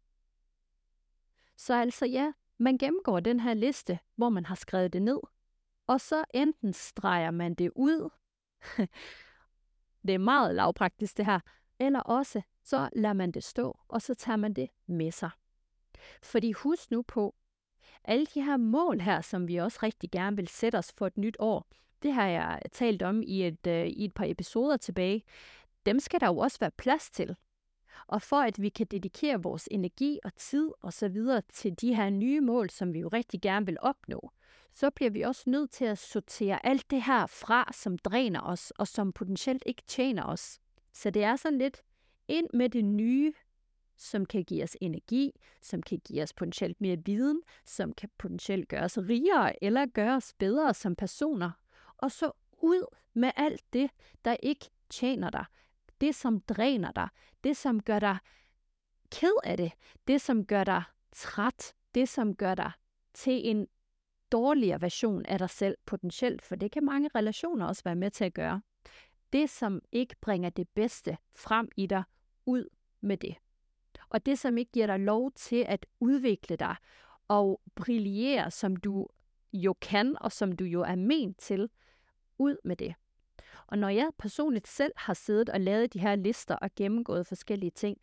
Så 1.56 1.75
altså 1.75 2.06
ja, 2.06 2.32
man 2.58 2.78
gennemgår 2.78 3.20
den 3.20 3.40
her 3.40 3.54
liste, 3.54 3.99
hvor 4.16 4.28
man 4.28 4.46
har 4.46 4.54
skrevet 4.54 4.92
det 4.92 5.02
ned, 5.02 5.18
og 5.87 6.01
så 6.01 6.25
enten 6.35 6.73
streger 6.73 7.31
man 7.31 7.55
det 7.55 7.71
ud, 7.77 8.11
det 10.07 10.15
er 10.15 10.19
meget 10.19 10.55
lavpraktisk 10.55 11.17
det 11.17 11.27
her, 11.27 11.41
eller 11.79 12.01
også 12.01 12.43
så 12.65 12.89
lader 12.93 13.15
man 13.15 13.33
det 13.33 13.45
stå, 13.45 13.79
og 13.89 14.03
så 14.03 14.15
tager 14.15 14.37
man 14.37 14.53
det 14.53 14.69
med 14.87 15.12
sig. 15.12 15.31
Fordi 16.23 16.53
husk 16.53 16.91
nu 16.91 17.03
på, 17.03 17.35
alle 18.05 18.27
de 18.27 18.43
her 18.43 18.57
mål 18.57 19.01
her, 19.01 19.21
som 19.21 19.49
vi 19.49 19.57
også 19.57 19.79
rigtig 19.83 20.11
gerne 20.11 20.37
vil 20.37 20.49
sætte 20.49 20.77
os 20.77 20.93
for 20.93 21.07
et 21.07 21.17
nyt 21.17 21.37
år, 21.39 21.67
det 22.03 22.12
har 22.12 22.27
jeg 22.27 22.61
talt 22.73 23.03
om 23.03 23.23
i 23.23 23.47
et, 23.47 23.67
øh, 23.67 23.87
i 23.87 24.05
et 24.05 24.15
par 24.15 24.25
episoder 24.25 24.77
tilbage, 24.77 25.23
dem 25.87 26.01
skal 26.01 26.21
der 26.21 26.27
jo 26.27 26.37
også 26.39 26.59
være 26.61 26.71
plads 26.71 27.11
til. 27.11 27.37
Og 28.06 28.22
for 28.22 28.37
at 28.37 28.62
vi 28.62 28.68
kan 28.68 28.87
dedikere 28.90 29.42
vores 29.42 29.68
energi 29.70 30.18
og 30.25 30.34
tid 30.37 30.70
og 30.82 30.92
så 30.92 31.08
videre 31.08 31.42
til 31.52 31.80
de 31.80 31.94
her 31.94 32.11
nye 32.11 32.40
mål, 32.40 32.70
som 32.70 32.92
vi 32.94 32.99
jo 32.99 33.08
rigtig 33.08 33.40
gerne 33.40 33.66
vil 33.66 33.76
opnå, 33.80 34.30
så 34.75 34.90
bliver 34.90 35.11
vi 35.11 35.22
også 35.22 35.42
nødt 35.46 35.70
til 35.70 35.84
at 35.84 35.99
sortere 35.99 36.66
alt 36.66 36.90
det 36.90 37.02
her 37.02 37.26
fra, 37.26 37.70
som 37.72 37.99
dræner 37.99 38.40
os 38.40 38.70
og 38.70 38.88
som 38.88 39.12
potentielt 39.12 39.62
ikke 39.66 39.82
tjener 39.87 40.25
os. 40.25 40.61
Så 40.92 41.11
det 41.11 41.25
er 41.25 41.37
sådan 41.37 41.58
lidt 41.58 41.82
ind 42.28 42.46
med 42.54 42.68
det 42.68 42.84
nye, 42.84 43.32
som 43.96 44.26
kan 44.26 44.44
give 44.44 44.62
os 44.62 44.76
energi, 44.80 45.32
som 45.61 45.82
kan 45.82 45.99
give 45.99 46.22
os 46.22 46.32
potentielt 46.32 46.80
mere 46.80 46.96
viden, 47.04 47.42
som 47.64 47.92
kan 47.92 48.11
potentielt 48.18 48.68
gøre 48.68 48.84
os 48.84 48.99
rigere 48.99 49.64
eller 49.64 49.87
gøre 49.87 50.16
os 50.16 50.34
bedre 50.38 50.75
som 50.75 50.96
personer. 50.96 51.50
Og 51.96 52.11
så 52.11 52.32
ud 52.62 52.87
med 53.14 53.30
alt 53.37 53.62
det, 53.72 53.90
der 54.25 54.37
ikke 54.42 54.70
tjener 54.90 55.30
dig. 55.30 55.44
Det, 56.02 56.14
som 56.14 56.40
dræner 56.40 56.92
dig. 56.92 57.09
Det, 57.44 57.56
som 57.56 57.82
gør 57.82 57.99
dig 57.99 58.18
ked 59.11 59.35
af 59.44 59.56
det. 59.56 59.73
Det, 60.09 60.21
som 60.21 60.47
gør 60.47 60.64
dig 60.64 60.82
træt. 61.12 61.75
Det, 61.94 62.09
som 62.09 62.37
gør 62.37 62.54
dig 62.54 62.73
til 63.14 63.49
en 63.49 63.66
dårligere 64.32 64.80
version 64.80 65.26
af 65.26 65.38
dig 65.38 65.50
selv 65.50 65.78
potentielt, 65.87 66.42
for 66.42 66.56
det 66.56 66.71
kan 66.73 66.85
mange 66.85 67.11
relationer 67.14 67.66
også 67.66 67.85
være 67.85 67.97
med 67.97 68.11
til 68.11 68.25
at 68.25 68.35
gøre. 68.35 68.62
Det, 69.32 69.50
som 69.50 69.80
ikke 69.92 70.16
bringer 70.21 70.50
det 70.50 70.68
bedste 70.68 71.16
frem 71.37 71.68
i 71.76 71.87
dig, 71.87 72.02
ud 72.47 72.68
med 73.00 73.16
det. 73.16 73.35
Og 74.09 74.26
det, 74.26 74.38
som 74.38 74.59
ikke 74.59 74.73
giver 74.73 74.87
dig 74.87 75.00
lov 75.00 75.32
til 75.32 75.64
at 75.68 75.87
udvikle 76.00 76.56
dig 76.56 76.76
og 77.28 77.61
brillere, 77.75 78.50
som 78.50 78.76
du 78.76 79.06
jo 79.52 79.75
kan, 79.80 80.16
og 80.21 80.32
som 80.32 80.52
du 80.52 80.64
jo 80.64 80.80
er 80.80 80.97
ment 80.97 81.38
til, 81.38 81.71
ud 82.38 82.56
med 82.64 82.76
det. 82.76 82.94
Og 83.73 83.79
når 83.79 83.88
jeg 83.88 84.11
personligt 84.19 84.69
selv 84.69 84.93
har 84.97 85.14
siddet 85.14 85.49
og 85.49 85.61
lavet 85.61 85.93
de 85.93 85.99
her 85.99 86.17
lister 86.17 86.57
og 86.57 86.71
gennemgået 86.76 87.26
forskellige 87.26 87.71
ting, 87.71 87.99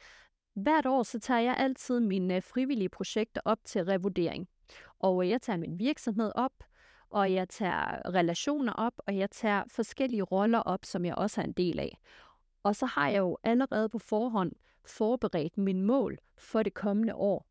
hvert 0.54 0.86
år 0.86 1.04
så 1.04 1.20
tager 1.20 1.40
jeg 1.40 1.56
altid 1.58 2.00
mine 2.00 2.36
øh, 2.36 2.44
frivillige 2.44 2.90
projekter 2.90 3.42
op 3.46 3.60
til 3.64 3.86
revurdering. 3.86 4.50
Og 5.00 5.24
øh, 5.24 5.30
jeg 5.30 5.42
tager 5.42 5.58
min 5.58 5.80
virksomhed 5.80 6.32
op, 6.36 6.64
og 7.10 7.34
jeg 7.34 7.50
tager 7.50 8.14
relationer 8.14 8.74
op, 8.74 8.94
og 8.98 9.18
jeg 9.18 9.32
tager 9.32 9.64
forskellige 9.68 10.24
roller 10.24 10.60
op, 10.60 10.86
som 10.86 11.06
jeg 11.06 11.16
også 11.16 11.42
er 11.42 11.46
en 11.46 11.54
del 11.54 11.80
af. 11.80 11.98
Og 12.64 12.76
så 12.76 12.86
har 12.86 13.10
jeg 13.10 13.20
jo 13.20 13.38
allerede 13.44 13.90
på 13.90 14.00
forhånd 14.00 14.52
forberedt 14.86 15.58
min 15.58 15.82
mål 15.82 16.18
for 16.38 16.64
det 16.64 16.74
kommende 16.74 17.16
år. 17.16 17.48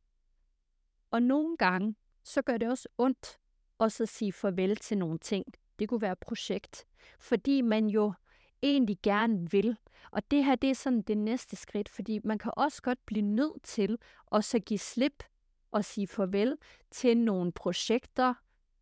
Og 1.11 1.23
nogle 1.23 1.57
gange, 1.57 1.95
så 2.25 2.43
gør 2.43 2.57
det 2.57 2.69
også 2.69 2.89
ondt 2.99 3.39
at 3.81 3.93
så 3.93 4.07
sige 4.07 4.33
farvel 4.33 4.77
til 4.77 4.99
nogle 4.99 5.19
ting. 5.19 5.45
Det 5.79 5.89
kunne 5.89 6.03
være 6.03 6.17
projekt, 6.17 6.88
fordi 7.21 7.61
man 7.61 7.87
jo 7.87 8.12
egentlig 8.62 8.99
gerne 9.02 9.50
vil. 9.50 9.76
Og 10.11 10.31
det 10.31 10.45
her, 10.45 10.55
det 10.55 10.71
er 10.71 10.75
sådan 10.75 11.02
det 11.02 11.19
næste 11.19 11.57
skridt, 11.57 11.88
fordi 11.88 12.21
man 12.25 12.38
kan 12.38 12.52
også 12.57 12.83
godt 12.83 12.99
blive 13.07 13.23
nødt 13.23 13.62
til 13.62 13.99
at 14.33 14.45
så 14.45 14.59
give 14.59 14.78
slip 14.78 15.25
og 15.71 15.85
sige 15.85 16.07
farvel 16.07 16.57
til 16.90 17.17
nogle 17.17 17.52
projekter, 17.52 18.35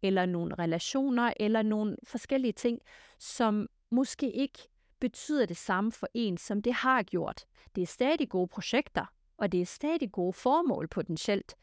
eller 0.02 0.26
nogle 0.26 0.54
relationer, 0.54 1.32
eller 1.40 1.62
nogle 1.62 1.96
forskellige 2.04 2.52
ting, 2.52 2.80
som 3.18 3.68
måske 3.90 4.32
ikke 4.32 4.58
betyder 5.00 5.46
det 5.46 5.56
samme 5.56 5.92
for 5.92 6.08
en, 6.14 6.38
som 6.38 6.62
det 6.62 6.73
har 6.73 7.02
gjort. 7.02 7.44
Det 7.75 7.82
er 7.82 7.87
stadig 7.87 8.28
gode 8.28 8.49
projekter, 8.49 9.06
og 9.37 9.52
det 9.52 9.61
er 9.61 9.66
stadig 9.66 10.12
gode 10.12 10.32
formål 10.32 10.88
potentielt, 10.88 11.54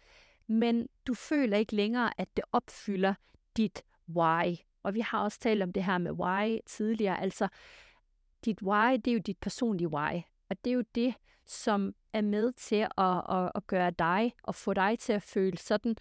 men 0.48 0.88
du 1.08 1.14
føler 1.14 1.58
ikke 1.58 1.76
længere, 1.76 2.20
at 2.20 2.38
det 2.38 2.46
opfylder 2.52 3.14
dit 3.58 3.84
why. 4.10 4.56
Og 4.84 4.94
vi 4.94 5.00
har 5.00 5.24
også 5.24 5.40
talt 5.40 5.64
om 5.64 5.74
det 5.74 5.84
her 5.84 5.98
med 5.98 6.12
why 6.12 6.58
tidligere, 6.66 7.22
altså 7.22 7.48
dit 8.46 8.62
why, 8.62 8.98
det 9.06 9.08
er 9.08 9.14
jo 9.14 9.20
dit 9.20 9.38
personlige 9.38 9.88
why. 9.88 10.22
Og 10.50 10.66
det 10.66 10.72
er 10.72 10.76
jo 10.76 10.84
det, 10.96 11.14
som 11.46 11.96
er 12.14 12.22
med 12.22 12.52
til 12.52 12.88
at, 12.98 13.24
at, 13.30 13.52
at 13.56 13.68
gøre 13.68 13.92
dig 13.92 14.34
og 14.44 14.56
få 14.56 14.74
dig 14.74 15.00
til 15.00 15.14
at 15.14 15.24
føle 15.24 15.58
sådan 15.58 15.96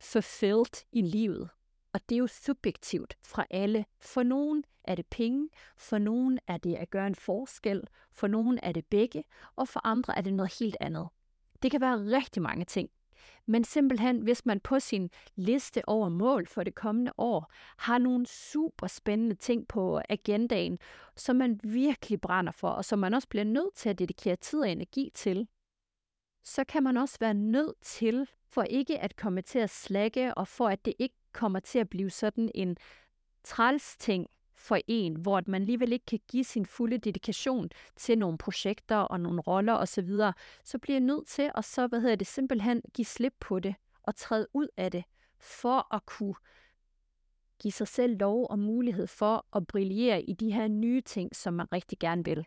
fulfilled 0.00 0.84
i 0.92 1.02
livet. 1.02 1.48
Og 1.92 2.00
det 2.08 2.14
er 2.14 2.18
jo 2.18 2.26
subjektivt 2.26 3.16
fra 3.22 3.46
alle. 3.50 3.84
For 4.00 4.22
nogen 4.22 4.64
er 4.84 4.94
det 4.94 5.06
penge, 5.06 5.48
for 5.76 5.98
nogen 5.98 6.38
er 6.46 6.56
det 6.56 6.74
at 6.74 6.90
gøre 6.90 7.06
en 7.06 7.14
forskel, 7.14 7.82
for 8.12 8.26
nogen 8.26 8.58
er 8.62 8.72
det 8.72 8.86
begge, 8.86 9.24
og 9.56 9.68
for 9.68 9.80
andre 9.86 10.16
er 10.16 10.20
det 10.20 10.34
noget 10.34 10.58
helt 10.58 10.76
andet. 10.80 11.08
Det 11.62 11.70
kan 11.70 11.80
være 11.80 12.16
rigtig 12.16 12.42
mange 12.42 12.64
ting. 12.64 12.90
Men 13.46 13.64
simpelthen, 13.64 14.18
hvis 14.20 14.46
man 14.46 14.60
på 14.60 14.80
sin 14.80 15.10
liste 15.36 15.88
over 15.88 16.08
mål 16.08 16.46
for 16.46 16.62
det 16.62 16.74
kommende 16.74 17.12
år 17.18 17.52
har 17.76 17.98
nogle 17.98 18.26
super 18.26 18.86
spændende 18.86 19.34
ting 19.34 19.68
på 19.68 20.00
agendaen, 20.08 20.78
som 21.16 21.36
man 21.36 21.60
virkelig 21.62 22.20
brænder 22.20 22.52
for, 22.52 22.68
og 22.68 22.84
som 22.84 22.98
man 22.98 23.14
også 23.14 23.28
bliver 23.28 23.44
nødt 23.44 23.74
til 23.74 23.88
at 23.88 23.98
dedikere 23.98 24.36
tid 24.36 24.60
og 24.60 24.70
energi 24.70 25.10
til, 25.14 25.48
så 26.44 26.64
kan 26.64 26.82
man 26.82 26.96
også 26.96 27.16
være 27.20 27.34
nødt 27.34 27.80
til, 27.82 28.28
for 28.48 28.62
ikke 28.62 28.98
at 28.98 29.16
komme 29.16 29.42
til 29.42 29.58
at 29.58 29.70
slække, 29.70 30.34
og 30.34 30.48
for 30.48 30.68
at 30.68 30.84
det 30.84 30.94
ikke 30.98 31.16
kommer 31.32 31.60
til 31.60 31.78
at 31.78 31.88
blive 31.88 32.10
sådan 32.10 32.50
en 32.54 32.76
træls 33.44 33.96
ting 33.96 34.26
for 34.62 34.78
en, 34.86 35.16
hvor 35.16 35.42
man 35.46 35.62
alligevel 35.62 35.92
ikke 35.92 36.06
kan 36.06 36.20
give 36.28 36.44
sin 36.44 36.66
fulde 36.66 36.98
dedikation 36.98 37.70
til 37.96 38.18
nogle 38.18 38.38
projekter 38.38 38.96
og 38.96 39.20
nogle 39.20 39.40
roller 39.40 39.72
osv., 39.72 40.08
så, 40.08 40.32
så 40.64 40.78
bliver 40.78 40.94
jeg 40.94 41.00
nødt 41.00 41.26
til 41.26 41.50
at 41.54 41.64
så, 41.64 41.86
hvad 41.86 42.00
hedder 42.00 42.16
det, 42.16 42.26
simpelthen 42.26 42.82
give 42.94 43.04
slip 43.04 43.34
på 43.40 43.60
det 43.60 43.74
og 44.02 44.16
træde 44.16 44.46
ud 44.52 44.68
af 44.76 44.90
det, 44.90 45.04
for 45.38 45.94
at 45.94 46.06
kunne 46.06 46.34
give 47.58 47.72
sig 47.72 47.88
selv 47.88 48.18
lov 48.18 48.46
og 48.50 48.58
mulighed 48.58 49.06
for 49.06 49.46
at 49.56 49.66
brillere 49.66 50.22
i 50.22 50.32
de 50.32 50.52
her 50.52 50.68
nye 50.68 51.00
ting, 51.00 51.36
som 51.36 51.54
man 51.54 51.72
rigtig 51.72 51.98
gerne 51.98 52.24
vil. 52.24 52.46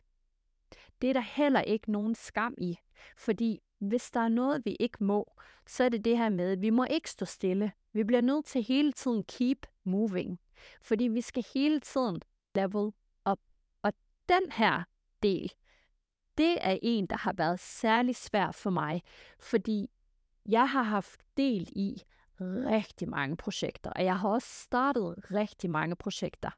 Det 1.02 1.10
er 1.10 1.14
der 1.14 1.22
heller 1.36 1.62
ikke 1.62 1.92
nogen 1.92 2.16
skam 2.16 2.56
i, 2.58 2.78
fordi 3.18 3.60
hvis 3.80 4.12
der 4.12 4.20
er 4.20 4.30
noget, 4.30 4.66
vi 4.66 4.78
ikke 4.80 5.04
må, 5.04 5.34
så 5.68 5.84
er 5.84 5.90
det 5.90 6.06
det 6.06 6.18
her 6.18 6.30
med, 6.30 6.52
at 6.52 6.62
vi 6.62 6.70
må 6.70 6.86
ikke 6.90 7.10
stå 7.10 7.26
stille. 7.26 7.72
Vi 7.94 8.04
bliver 8.04 8.22
nødt 8.22 8.46
til 8.46 8.64
hele 8.64 8.92
tiden 8.92 9.24
keep 9.24 9.68
moving. 9.84 10.40
Fordi 10.82 11.04
vi 11.04 11.22
skal 11.22 11.46
hele 11.54 11.80
tiden 11.80 12.22
level 12.56 12.92
up. 13.32 13.40
Og 13.82 13.94
den 14.30 14.52
her 14.52 14.84
del, 15.24 15.52
det 16.38 16.58
er 16.62 16.78
en, 16.82 17.06
der 17.06 17.18
har 17.18 17.34
været 17.34 17.60
særlig 17.60 18.16
svær 18.16 18.52
for 18.52 18.70
mig, 18.70 19.02
fordi 19.40 19.90
jeg 20.46 20.70
har 20.70 20.84
haft 20.84 21.22
del 21.38 21.70
i 21.76 22.02
rigtig 22.42 23.10
mange 23.10 23.38
projekter, 23.38 23.90
og 23.90 24.06
jeg 24.06 24.20
har 24.20 24.30
også 24.30 24.48
startet 24.64 25.16
rigtig 25.32 25.70
mange 25.70 25.96
projekter. 25.96 26.50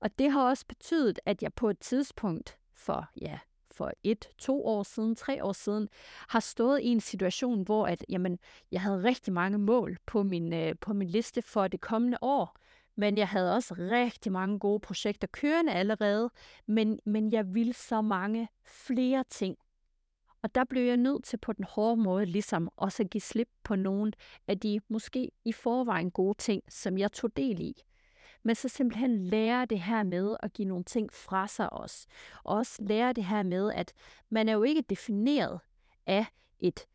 Og 0.00 0.18
det 0.18 0.32
har 0.32 0.48
også 0.48 0.66
betydet, 0.66 1.18
at 1.26 1.42
jeg 1.42 1.54
på 1.54 1.70
et 1.70 1.78
tidspunkt 1.78 2.58
for, 2.74 3.08
ja, 3.20 3.38
for 3.70 3.92
et, 4.02 4.28
to 4.38 4.66
år 4.66 4.82
siden, 4.82 5.14
tre 5.14 5.44
år 5.44 5.52
siden, 5.52 5.88
har 6.28 6.40
stået 6.40 6.80
i 6.80 6.86
en 6.86 7.00
situation, 7.00 7.62
hvor 7.62 7.86
at, 7.86 8.04
jamen, 8.08 8.38
jeg 8.72 8.82
havde 8.82 9.04
rigtig 9.04 9.32
mange 9.32 9.58
mål 9.58 9.96
på 10.06 10.22
min, 10.22 10.52
øh, 10.52 10.74
på 10.80 10.92
min 10.92 11.08
liste 11.08 11.42
for 11.42 11.68
det 11.68 11.80
kommende 11.80 12.18
år. 12.22 12.56
Men 12.98 13.18
jeg 13.18 13.28
havde 13.28 13.54
også 13.54 13.74
rigtig 13.78 14.32
mange 14.32 14.58
gode 14.58 14.80
projekter 14.80 15.26
kørende 15.26 15.72
allerede, 15.72 16.30
men, 16.66 16.98
men 17.06 17.32
jeg 17.32 17.54
ville 17.54 17.72
så 17.72 18.00
mange 18.00 18.48
flere 18.64 19.24
ting. 19.30 19.56
Og 20.42 20.54
der 20.54 20.64
blev 20.64 20.82
jeg 20.82 20.96
nødt 20.96 21.24
til 21.24 21.36
på 21.36 21.52
den 21.52 21.64
hårde 21.64 22.02
måde 22.02 22.26
ligesom 22.26 22.68
også 22.76 23.02
at 23.02 23.10
give 23.10 23.20
slip 23.20 23.48
på 23.64 23.76
nogle 23.76 24.12
af 24.48 24.60
de 24.60 24.80
måske 24.88 25.30
i 25.44 25.52
forvejen 25.52 26.10
gode 26.10 26.38
ting, 26.38 26.62
som 26.68 26.98
jeg 26.98 27.12
tog 27.12 27.36
del 27.36 27.60
i. 27.60 27.74
Men 28.42 28.54
så 28.54 28.68
simpelthen 28.68 29.24
lære 29.24 29.66
det 29.66 29.80
her 29.80 30.02
med 30.02 30.36
at 30.42 30.52
give 30.52 30.68
nogle 30.68 30.84
ting 30.84 31.12
fra 31.12 31.48
sig 31.48 31.72
også. 31.72 32.06
Og 32.44 32.56
også 32.56 32.82
lære 32.82 33.12
det 33.12 33.24
her 33.24 33.42
med, 33.42 33.72
at 33.72 33.92
man 34.30 34.48
er 34.48 34.52
jo 34.52 34.62
ikke 34.62 34.82
defineret 34.82 35.60
af 36.06 36.26
et, 36.58 36.86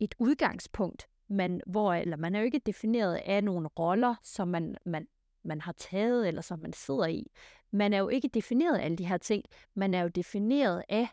et 0.00 0.14
udgangspunkt, 0.18 1.08
man, 1.28 1.60
hvor, 1.66 1.94
eller 1.94 2.16
man 2.16 2.34
er 2.34 2.38
jo 2.38 2.44
ikke 2.44 2.58
defineret 2.58 3.14
af 3.14 3.44
nogle 3.44 3.68
roller, 3.68 4.14
som 4.22 4.48
man, 4.48 4.76
man, 4.86 5.06
man 5.44 5.60
har 5.60 5.72
taget, 5.72 6.28
eller 6.28 6.42
som 6.42 6.58
man 6.58 6.72
sidder 6.72 7.06
i. 7.06 7.30
Man 7.70 7.92
er 7.92 7.98
jo 7.98 8.08
ikke 8.08 8.28
defineret 8.28 8.78
af 8.78 8.84
alle 8.84 8.96
de 8.96 9.06
her 9.06 9.18
ting. 9.18 9.44
Man 9.74 9.94
er 9.94 10.02
jo 10.02 10.08
defineret 10.08 10.84
af, 10.88 11.08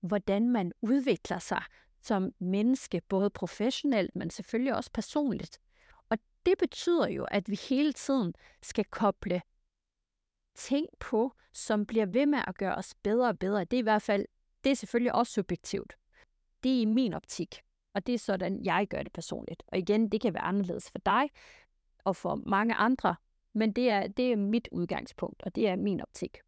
hvordan 0.00 0.48
man 0.50 0.72
udvikler 0.82 1.38
sig 1.38 1.62
som 2.02 2.32
menneske, 2.38 3.02
både 3.08 3.30
professionelt, 3.30 4.16
men 4.16 4.30
selvfølgelig 4.30 4.74
også 4.74 4.90
personligt. 4.94 5.58
Og 6.08 6.18
det 6.46 6.58
betyder 6.58 7.08
jo, 7.08 7.24
at 7.24 7.50
vi 7.50 7.60
hele 7.68 7.92
tiden 7.92 8.34
skal 8.62 8.84
koble 8.84 9.42
ting 10.54 10.86
på, 11.00 11.32
som 11.52 11.86
bliver 11.86 12.06
ved 12.06 12.26
med 12.26 12.38
at 12.46 12.56
gøre 12.58 12.74
os 12.74 12.94
bedre 12.94 13.28
og 13.28 13.38
bedre. 13.38 13.64
Det 13.64 13.76
er 13.76 13.78
i 13.78 13.82
hvert 13.82 14.02
fald, 14.02 14.26
det 14.64 14.70
er 14.72 14.76
selvfølgelig 14.76 15.14
også 15.14 15.32
subjektivt. 15.32 15.96
Det 16.62 16.76
er 16.76 16.80
i 16.80 16.84
min 16.84 17.14
optik, 17.14 17.62
og 17.94 18.06
det 18.06 18.14
er 18.14 18.18
sådan, 18.18 18.64
jeg 18.64 18.86
gør 18.90 19.02
det 19.02 19.12
personligt. 19.12 19.62
Og 19.66 19.78
igen, 19.78 20.08
det 20.08 20.20
kan 20.20 20.34
være 20.34 20.42
anderledes 20.42 20.90
for 20.90 20.98
dig 20.98 21.30
og 22.04 22.16
for 22.16 22.34
mange 22.34 22.74
andre, 22.74 23.16
men 23.54 23.72
det 23.72 23.90
er, 23.90 24.06
det 24.06 24.32
er 24.32 24.36
mit 24.36 24.68
udgangspunkt, 24.72 25.42
og 25.42 25.54
det 25.54 25.68
er 25.68 25.76
min 25.76 26.00
optik. 26.00 26.38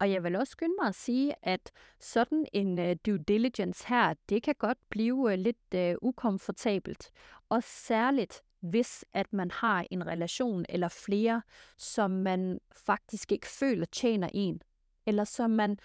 Og 0.00 0.10
jeg 0.10 0.24
vil 0.24 0.36
også 0.36 0.50
skynde 0.50 0.74
mig 0.80 0.88
at 0.88 0.94
sige, 0.94 1.34
at 1.42 1.70
sådan 2.00 2.46
en 2.52 2.78
uh, 2.78 2.96
due 3.06 3.18
diligence 3.18 3.88
her, 3.88 4.14
det 4.28 4.42
kan 4.42 4.54
godt 4.58 4.78
blive 4.88 5.14
uh, 5.14 5.32
lidt 5.32 5.74
uh, 5.74 6.08
ukomfortabelt. 6.08 7.10
Og 7.48 7.62
særligt, 7.62 8.42
hvis 8.60 9.04
at 9.12 9.32
man 9.32 9.50
har 9.50 9.86
en 9.90 10.06
relation 10.06 10.64
eller 10.68 10.88
flere, 10.88 11.42
som 11.78 12.10
man 12.10 12.60
faktisk 12.86 13.32
ikke 13.32 13.46
føler 13.46 13.86
tjener 13.86 14.28
en. 14.34 14.62
Eller 15.06 15.24
som 15.24 15.50
man, 15.50 15.78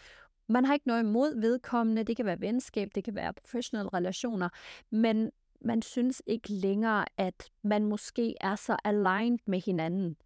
man 0.48 0.66
har 0.66 0.74
ikke 0.74 0.88
noget 0.88 1.04
imod 1.04 1.42
vedkommende. 1.42 2.04
Det 2.04 2.18
kan 2.18 2.26
være 2.26 2.42
venskab, 2.42 2.90
det 2.96 3.04
kan 3.04 3.16
være 3.16 3.34
professionelle 3.34 3.90
relationer. 3.94 4.50
Men 4.90 5.32
man 5.62 5.82
synes 5.82 6.22
ikke 6.26 6.54
længere, 6.54 7.06
at 7.18 7.50
man 7.64 7.86
måske 7.86 8.36
er 8.42 8.56
så 8.56 8.78
aligned 8.84 9.40
med 9.46 9.62
hinanden. 9.62 10.18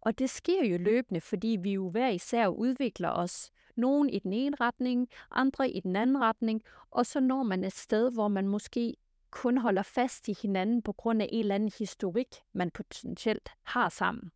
Og 0.00 0.18
det 0.18 0.30
sker 0.30 0.64
jo 0.64 0.78
løbende, 0.78 1.20
fordi 1.20 1.58
vi 1.60 1.72
jo 1.72 1.90
hver 1.90 2.08
især 2.08 2.48
udvikler 2.48 3.10
os. 3.10 3.50
Nogen 3.76 4.10
i 4.10 4.18
den 4.18 4.32
ene 4.32 4.56
retning, 4.60 5.08
andre 5.30 5.70
i 5.70 5.80
den 5.80 5.96
anden 5.96 6.20
retning, 6.20 6.62
og 6.90 7.06
så 7.06 7.20
når 7.20 7.42
man 7.42 7.64
et 7.64 7.72
sted, 7.72 8.12
hvor 8.12 8.28
man 8.28 8.48
måske 8.48 8.94
kun 9.30 9.58
holder 9.58 9.82
fast 9.82 10.28
i 10.28 10.36
hinanden 10.42 10.82
på 10.82 10.92
grund 10.92 11.22
af 11.22 11.28
en 11.32 11.40
eller 11.40 11.54
anden 11.54 11.72
historik, 11.78 12.28
man 12.52 12.70
potentielt 12.70 13.48
har 13.62 13.88
sammen. 13.88 14.30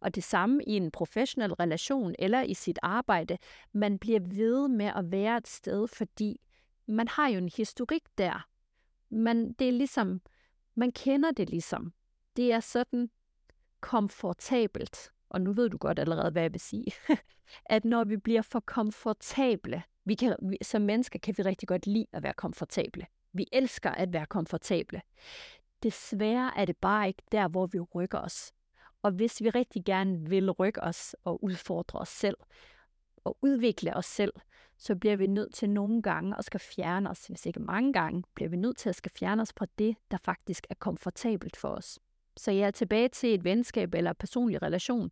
Og 0.00 0.14
det 0.14 0.24
samme 0.24 0.64
i 0.66 0.72
en 0.72 0.90
professionel 0.90 1.52
relation 1.54 2.14
eller 2.18 2.42
i 2.42 2.54
sit 2.54 2.78
arbejde. 2.82 3.38
Man 3.72 3.98
bliver 3.98 4.20
ved 4.20 4.68
med 4.68 4.92
at 4.96 5.12
være 5.12 5.36
et 5.36 5.48
sted, 5.48 5.88
fordi 5.88 6.40
man 6.86 7.08
har 7.08 7.28
jo 7.28 7.38
en 7.38 7.50
historik 7.56 8.02
der. 8.18 8.46
Man, 9.10 9.52
det 9.52 9.68
er 9.68 9.72
ligesom, 9.72 10.20
man 10.74 10.92
kender 10.92 11.30
det 11.32 11.50
ligesom. 11.50 11.92
Det 12.36 12.52
er 12.52 12.60
sådan, 12.60 13.10
komfortabelt, 13.84 15.12
og 15.28 15.40
nu 15.40 15.52
ved 15.52 15.70
du 15.70 15.76
godt 15.76 15.98
allerede, 15.98 16.30
hvad 16.30 16.42
jeg 16.42 16.52
vil 16.52 16.60
sige, 16.60 16.92
at 17.74 17.84
når 17.84 18.04
vi 18.04 18.16
bliver 18.16 18.42
for 18.42 18.60
komfortable, 18.60 19.82
vi 20.04 20.14
kan, 20.14 20.36
vi, 20.42 20.58
som 20.62 20.82
mennesker 20.82 21.18
kan 21.18 21.34
vi 21.38 21.42
rigtig 21.42 21.68
godt 21.68 21.86
lide 21.86 22.06
at 22.12 22.22
være 22.22 22.32
komfortable. 22.32 23.06
Vi 23.32 23.46
elsker 23.52 23.90
at 23.90 24.12
være 24.12 24.26
komfortable. 24.26 25.02
Desværre 25.82 26.58
er 26.58 26.64
det 26.64 26.76
bare 26.76 27.08
ikke 27.08 27.22
der, 27.32 27.48
hvor 27.48 27.66
vi 27.66 27.80
rykker 27.80 28.18
os. 28.18 28.52
Og 29.02 29.10
hvis 29.10 29.42
vi 29.42 29.50
rigtig 29.50 29.84
gerne 29.84 30.28
vil 30.28 30.50
rykke 30.50 30.82
os 30.82 31.16
og 31.24 31.44
udfordre 31.44 31.98
os 31.98 32.08
selv, 32.08 32.36
og 33.24 33.38
udvikle 33.42 33.96
os 33.96 34.06
selv, 34.06 34.32
så 34.78 34.96
bliver 34.96 35.16
vi 35.16 35.26
nødt 35.26 35.54
til 35.54 35.70
nogle 35.70 36.02
gange 36.02 36.38
at 36.38 36.44
skal 36.44 36.60
fjerne 36.60 37.10
os, 37.10 37.26
hvis 37.26 37.46
ikke 37.46 37.60
mange 37.60 37.92
gange, 37.92 38.22
bliver 38.34 38.48
vi 38.48 38.56
nødt 38.56 38.76
til 38.76 38.88
at 38.88 38.94
skal 38.94 39.12
fjerne 39.18 39.42
os 39.42 39.52
fra 39.56 39.66
det, 39.78 39.96
der 40.10 40.16
faktisk 40.24 40.66
er 40.70 40.74
komfortabelt 40.74 41.56
for 41.56 41.68
os 41.68 41.98
så 42.36 42.50
jeg 42.50 42.66
er 42.66 42.70
tilbage 42.70 43.08
til 43.08 43.34
et 43.34 43.44
venskab 43.44 43.94
eller 43.94 44.12
personlig 44.12 44.62
relation, 44.62 45.10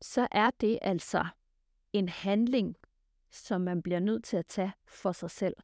så 0.00 0.28
er 0.30 0.50
det 0.60 0.78
altså 0.82 1.26
en 1.92 2.08
handling, 2.08 2.76
som 3.30 3.60
man 3.60 3.82
bliver 3.82 4.00
nødt 4.00 4.24
til 4.24 4.36
at 4.36 4.46
tage 4.46 4.72
for 4.86 5.12
sig 5.12 5.30
selv. 5.30 5.54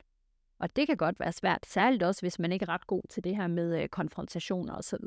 Og 0.59 0.77
det 0.77 0.87
kan 0.87 0.97
godt 0.97 1.21
være 1.21 1.33
svært, 1.33 1.67
særligt 1.67 2.03
også, 2.03 2.23
hvis 2.23 2.39
man 2.39 2.53
ikke 2.53 2.65
er 2.65 2.69
ret 2.69 2.87
god 2.87 3.03
til 3.09 3.25
det 3.25 3.37
her 3.37 3.47
med 3.47 3.83
øh, 3.83 3.89
konfrontationer 3.89 4.75
osv. 4.75 5.05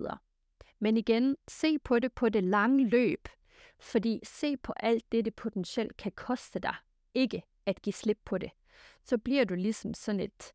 Men 0.80 0.98
igen, 0.98 1.36
se 1.48 1.80
på 1.80 2.00
det 2.00 2.14
på 2.14 2.30
det 2.30 2.44
lange 2.44 2.90
løb, 2.90 3.28
fordi 3.80 4.20
se 4.24 4.58
på 4.58 4.74
alt 4.76 5.12
det, 5.12 5.26
det 5.26 5.36
potentielt 5.36 5.98
kan 5.98 6.12
koste 6.12 6.60
dig, 6.60 6.76
ikke 7.14 7.44
at 7.66 7.82
give 7.82 7.94
slip 7.94 8.20
på 8.26 8.38
det. 8.38 8.52
Så 9.04 9.18
bliver 9.18 9.46
du 9.46 9.56
ligesom 9.56 9.94
sådan 9.94 10.20
et 10.20 10.54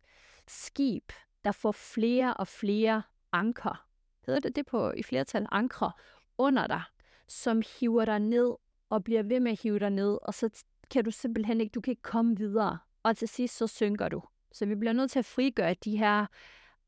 skib, 0.49 1.13
der 1.45 1.53
får 1.53 1.73
flere 1.73 2.35
og 2.35 2.49
flere 2.49 3.03
anker 3.33 3.87
hedder 4.27 4.41
det 4.41 4.57
det 4.57 4.67
på 4.67 4.91
i 4.91 5.03
flertal, 5.03 5.47
ankre 5.53 5.93
under 6.39 6.67
dig, 6.67 6.83
som 7.29 7.63
hiver 7.81 8.05
dig 8.05 8.19
ned 8.19 8.55
og 8.91 9.05
bliver 9.05 9.23
ved 9.23 9.41
med 9.41 9.53
at 9.53 9.61
hive 9.61 9.79
dig 9.79 9.91
ned, 9.91 10.19
og 10.23 10.35
så 10.35 10.65
kan 10.91 11.05
du 11.05 11.11
simpelthen 11.11 11.61
ikke, 11.61 11.73
du 11.73 11.81
kan 11.81 11.91
ikke 11.91 12.03
komme 12.03 12.37
videre. 12.37 12.79
Og 13.03 13.17
til 13.17 13.29
sidst 13.29 13.57
så 13.57 13.67
synker 13.67 14.09
du. 14.09 14.23
Så 14.53 14.67
vi 14.67 14.75
bliver 14.75 14.93
nødt 14.93 15.11
til 15.11 15.19
at 15.19 15.25
frigøre 15.25 15.75
de 15.75 15.97
her 15.99 16.27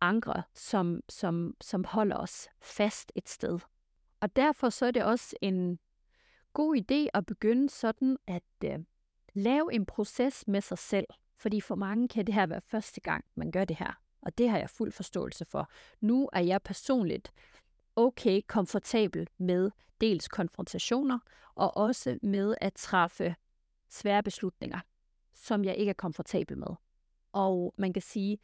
ankre, 0.00 0.42
som, 0.54 1.00
som, 1.08 1.56
som 1.60 1.84
holder 1.84 2.16
os 2.16 2.48
fast 2.62 3.12
et 3.14 3.28
sted. 3.28 3.58
Og 4.20 4.36
derfor 4.36 4.70
så 4.70 4.86
er 4.86 4.90
det 4.90 5.04
også 5.04 5.36
en 5.40 5.78
god 6.52 6.76
idé 6.76 7.08
at 7.14 7.26
begynde 7.26 7.70
sådan 7.70 8.16
at 8.26 8.42
øh, 8.64 8.78
lave 9.34 9.72
en 9.72 9.86
proces 9.86 10.44
med 10.48 10.60
sig 10.60 10.78
selv. 10.78 11.06
Fordi 11.38 11.60
for 11.60 11.74
mange 11.74 12.08
kan 12.08 12.26
det 12.26 12.34
her 12.34 12.46
være 12.46 12.60
første 12.60 13.00
gang, 13.00 13.24
man 13.34 13.50
gør 13.50 13.64
det 13.64 13.76
her. 13.76 14.00
Og 14.22 14.38
det 14.38 14.50
har 14.50 14.58
jeg 14.58 14.70
fuld 14.70 14.92
forståelse 14.92 15.44
for. 15.44 15.70
Nu 16.00 16.28
er 16.32 16.40
jeg 16.40 16.62
personligt 16.62 17.32
okay 17.96 18.40
komfortabel 18.46 19.28
med 19.38 19.70
dels 20.00 20.28
konfrontationer, 20.28 21.18
og 21.54 21.76
også 21.76 22.18
med 22.22 22.54
at 22.60 22.74
træffe 22.74 23.36
svære 23.88 24.22
beslutninger, 24.22 24.80
som 25.34 25.64
jeg 25.64 25.76
ikke 25.76 25.90
er 25.90 25.94
komfortabel 25.94 26.58
med. 26.58 26.76
Og 27.32 27.74
man 27.78 27.92
kan 27.92 28.02
sige, 28.02 28.38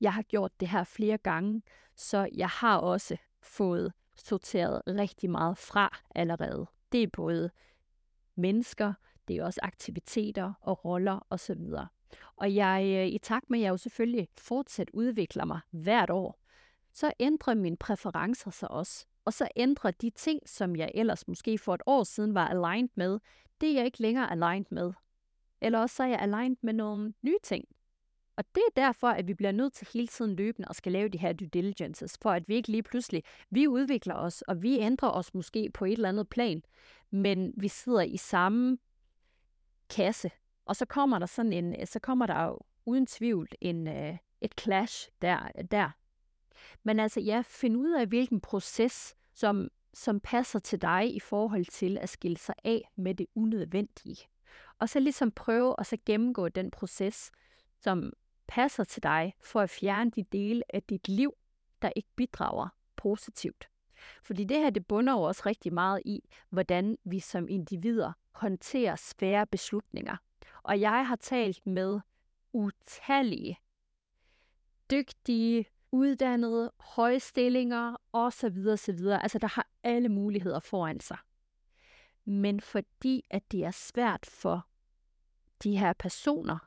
jeg 0.00 0.14
har 0.14 0.22
gjort 0.22 0.60
det 0.60 0.68
her 0.68 0.84
flere 0.84 1.18
gange, 1.18 1.62
så 1.96 2.28
jeg 2.34 2.48
har 2.48 2.78
også 2.78 3.16
fået 3.40 3.92
sorteret 4.16 4.82
rigtig 4.86 5.30
meget 5.30 5.58
fra 5.58 5.98
allerede. 6.14 6.66
Det 6.92 7.02
er 7.02 7.08
både 7.12 7.50
mennesker, 8.34 8.92
det 9.28 9.36
er 9.36 9.44
også 9.44 9.60
aktiviteter 9.62 10.52
og 10.60 10.84
roller 10.84 11.26
osv. 11.30 11.60
Og 12.36 12.54
jeg, 12.54 12.84
øh, 12.96 13.06
i 13.06 13.18
takt 13.18 13.50
med, 13.50 13.58
at 13.58 13.62
jeg 13.62 13.70
jo 13.70 13.76
selvfølgelig 13.76 14.28
fortsat 14.38 14.90
udvikler 14.92 15.44
mig 15.44 15.60
hvert 15.70 16.10
år, 16.10 16.38
så 16.92 17.12
ændrer 17.20 17.54
mine 17.54 17.76
præferencer 17.76 18.50
sig 18.50 18.70
også. 18.70 19.06
Og 19.24 19.32
så 19.32 19.48
ændrer 19.56 19.90
de 19.90 20.10
ting, 20.10 20.40
som 20.46 20.76
jeg 20.76 20.90
ellers 20.94 21.28
måske 21.28 21.58
for 21.58 21.74
et 21.74 21.82
år 21.86 22.04
siden 22.04 22.34
var 22.34 22.48
aligned 22.48 22.90
med, 22.94 23.18
det 23.60 23.68
er 23.70 23.74
jeg 23.74 23.84
ikke 23.84 24.02
længere 24.02 24.30
aligned 24.30 24.66
med. 24.70 24.92
Eller 25.60 25.78
også 25.78 25.96
så 25.96 26.02
er 26.02 26.06
jeg 26.06 26.18
aligned 26.18 26.56
med 26.62 26.72
nogle 26.72 27.14
nye 27.22 27.38
ting. 27.42 27.64
Og 28.36 28.44
det 28.54 28.62
er 28.76 28.80
derfor, 28.80 29.08
at 29.08 29.26
vi 29.26 29.34
bliver 29.34 29.52
nødt 29.52 29.72
til 29.72 29.88
hele 29.92 30.06
tiden 30.06 30.36
løbende 30.36 30.68
at 30.70 30.76
skal 30.76 30.92
lave 30.92 31.08
de 31.08 31.18
her 31.18 31.32
due 31.32 31.48
diligences, 31.48 32.18
for 32.22 32.30
at 32.30 32.48
vi 32.48 32.54
ikke 32.54 32.68
lige 32.68 32.82
pludselig, 32.82 33.22
vi 33.50 33.68
udvikler 33.68 34.14
os, 34.14 34.42
og 34.42 34.62
vi 34.62 34.78
ændrer 34.78 35.10
os 35.10 35.34
måske 35.34 35.70
på 35.74 35.84
et 35.84 35.92
eller 35.92 36.08
andet 36.08 36.28
plan, 36.28 36.62
men 37.10 37.54
vi 37.56 37.68
sidder 37.68 38.02
i 38.02 38.16
samme 38.16 38.78
kasse, 39.90 40.30
og 40.64 40.76
så 40.76 40.84
kommer 40.84 41.18
der 41.18 41.26
sådan 41.26 41.52
en, 41.52 41.80
øh, 41.80 41.86
så 41.86 41.98
kommer 41.98 42.26
der 42.26 42.44
jo 42.44 42.58
uden 42.86 43.06
tvivl 43.06 43.48
en, 43.60 43.88
øh, 43.88 44.16
et 44.40 44.60
clash 44.60 45.08
der, 45.22 45.48
øh, 45.58 45.64
der. 45.70 45.90
Men 46.82 47.00
altså 47.00 47.20
ja, 47.20 47.42
find 47.46 47.76
ud 47.76 47.92
af, 47.92 48.06
hvilken 48.06 48.40
proces, 48.40 49.14
som, 49.34 49.68
som 49.94 50.20
passer 50.20 50.58
til 50.58 50.82
dig 50.82 51.14
i 51.16 51.20
forhold 51.20 51.64
til 51.64 51.98
at 51.98 52.08
skille 52.08 52.36
sig 52.36 52.54
af 52.64 52.90
med 52.96 53.14
det 53.14 53.26
unødvendige. 53.34 54.16
Og 54.78 54.88
så 54.88 55.00
ligesom 55.00 55.30
prøve 55.30 55.74
at 55.78 55.86
så 55.86 55.96
gennemgå 56.06 56.48
den 56.48 56.70
proces, 56.70 57.30
som 57.80 58.12
passer 58.46 58.84
til 58.84 59.02
dig, 59.02 59.34
for 59.40 59.60
at 59.60 59.70
fjerne 59.70 60.10
de 60.10 60.22
dele 60.22 60.62
af 60.74 60.82
dit 60.82 61.08
liv, 61.08 61.34
der 61.82 61.90
ikke 61.96 62.08
bidrager 62.16 62.68
positivt. 62.96 63.68
Fordi 64.22 64.44
det 64.44 64.56
her, 64.56 64.70
det 64.70 64.86
bunder 64.86 65.12
jo 65.12 65.22
også 65.22 65.42
rigtig 65.46 65.72
meget 65.72 66.02
i, 66.04 66.20
hvordan 66.50 66.98
vi 67.04 67.20
som 67.20 67.48
individer 67.48 68.12
håndterer 68.32 68.96
svære 68.96 69.46
beslutninger. 69.46 70.16
Og 70.62 70.80
jeg 70.80 71.06
har 71.06 71.16
talt 71.16 71.66
med 71.66 72.00
utallige 72.52 73.58
dygtige, 74.90 75.66
uddannede, 75.92 76.72
høje 76.80 77.20
stillinger 77.20 77.96
osv. 78.12 78.66
osv. 78.68 79.06
Altså, 79.06 79.38
der 79.38 79.46
har 79.46 79.68
alle 79.82 80.08
muligheder 80.08 80.60
foran 80.60 81.00
sig. 81.00 81.18
Men 82.24 82.60
fordi 82.60 83.24
at 83.30 83.52
det 83.52 83.64
er 83.64 83.70
svært 83.70 84.26
for 84.26 84.66
de 85.62 85.78
her 85.78 85.92
personer 85.92 86.58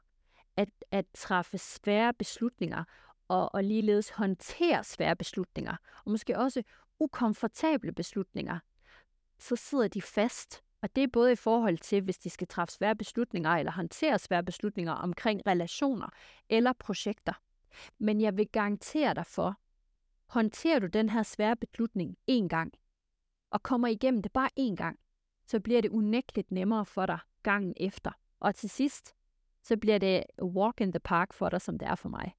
at, 0.58 0.70
at 0.92 1.06
træffe 1.14 1.58
svære 1.58 2.14
beslutninger, 2.14 2.84
og, 3.28 3.56
og 3.56 3.64
ligeledes 3.64 4.10
håndtere 4.10 4.84
svære 4.84 5.16
beslutninger, 5.16 5.76
og 6.06 6.12
måske 6.12 6.38
også 6.38 6.64
ukomfortable 7.00 7.92
beslutninger, 7.92 8.60
så 9.40 9.56
sidder 9.56 9.88
de 9.88 10.02
fast. 10.02 10.64
Og 10.86 10.96
det 10.96 11.04
er 11.04 11.08
både 11.08 11.32
i 11.32 11.36
forhold 11.36 11.78
til, 11.78 12.02
hvis 12.02 12.18
de 12.18 12.30
skal 12.30 12.48
træffe 12.48 12.74
svære 12.74 12.96
beslutninger 12.96 13.50
eller 13.50 13.72
håndtere 13.72 14.20
svære 14.20 14.44
beslutninger 14.44 14.94
omkring 14.94 15.42
relationer 15.48 16.10
eller 16.50 16.74
projekter. 16.74 17.34
Men 17.98 18.22
jeg 18.22 18.38
vil 18.38 18.48
garantere 18.48 19.14
dig 19.14 19.26
for, 19.26 19.60
håndterer 20.26 20.80
du 20.80 20.88
den 20.88 21.10
her 21.10 21.24
svære 21.24 21.56
beslutning 21.56 22.18
én 22.32 22.48
gang, 22.48 22.74
og 23.52 23.64
kommer 23.64 23.88
igennem 23.88 24.22
det 24.22 24.32
bare 24.32 24.50
én 24.60 24.76
gang, 24.76 25.00
så 25.46 25.60
bliver 25.60 25.82
det 25.82 25.92
unægteligt 25.92 26.52
nemmere 26.52 26.86
for 26.86 27.06
dig 27.06 27.20
gangen 27.44 27.74
efter. 27.78 28.12
Og 28.40 28.56
til 28.56 28.70
sidst, 28.70 29.16
så 29.62 29.78
bliver 29.78 29.98
det 29.98 30.24
walk 30.42 30.82
in 30.82 30.92
the 30.92 31.00
park 31.00 31.34
for 31.34 31.50
dig, 31.50 31.62
som 31.62 31.78
det 31.78 31.88
er 31.88 31.96
for 31.96 32.10
mig. 32.10 32.36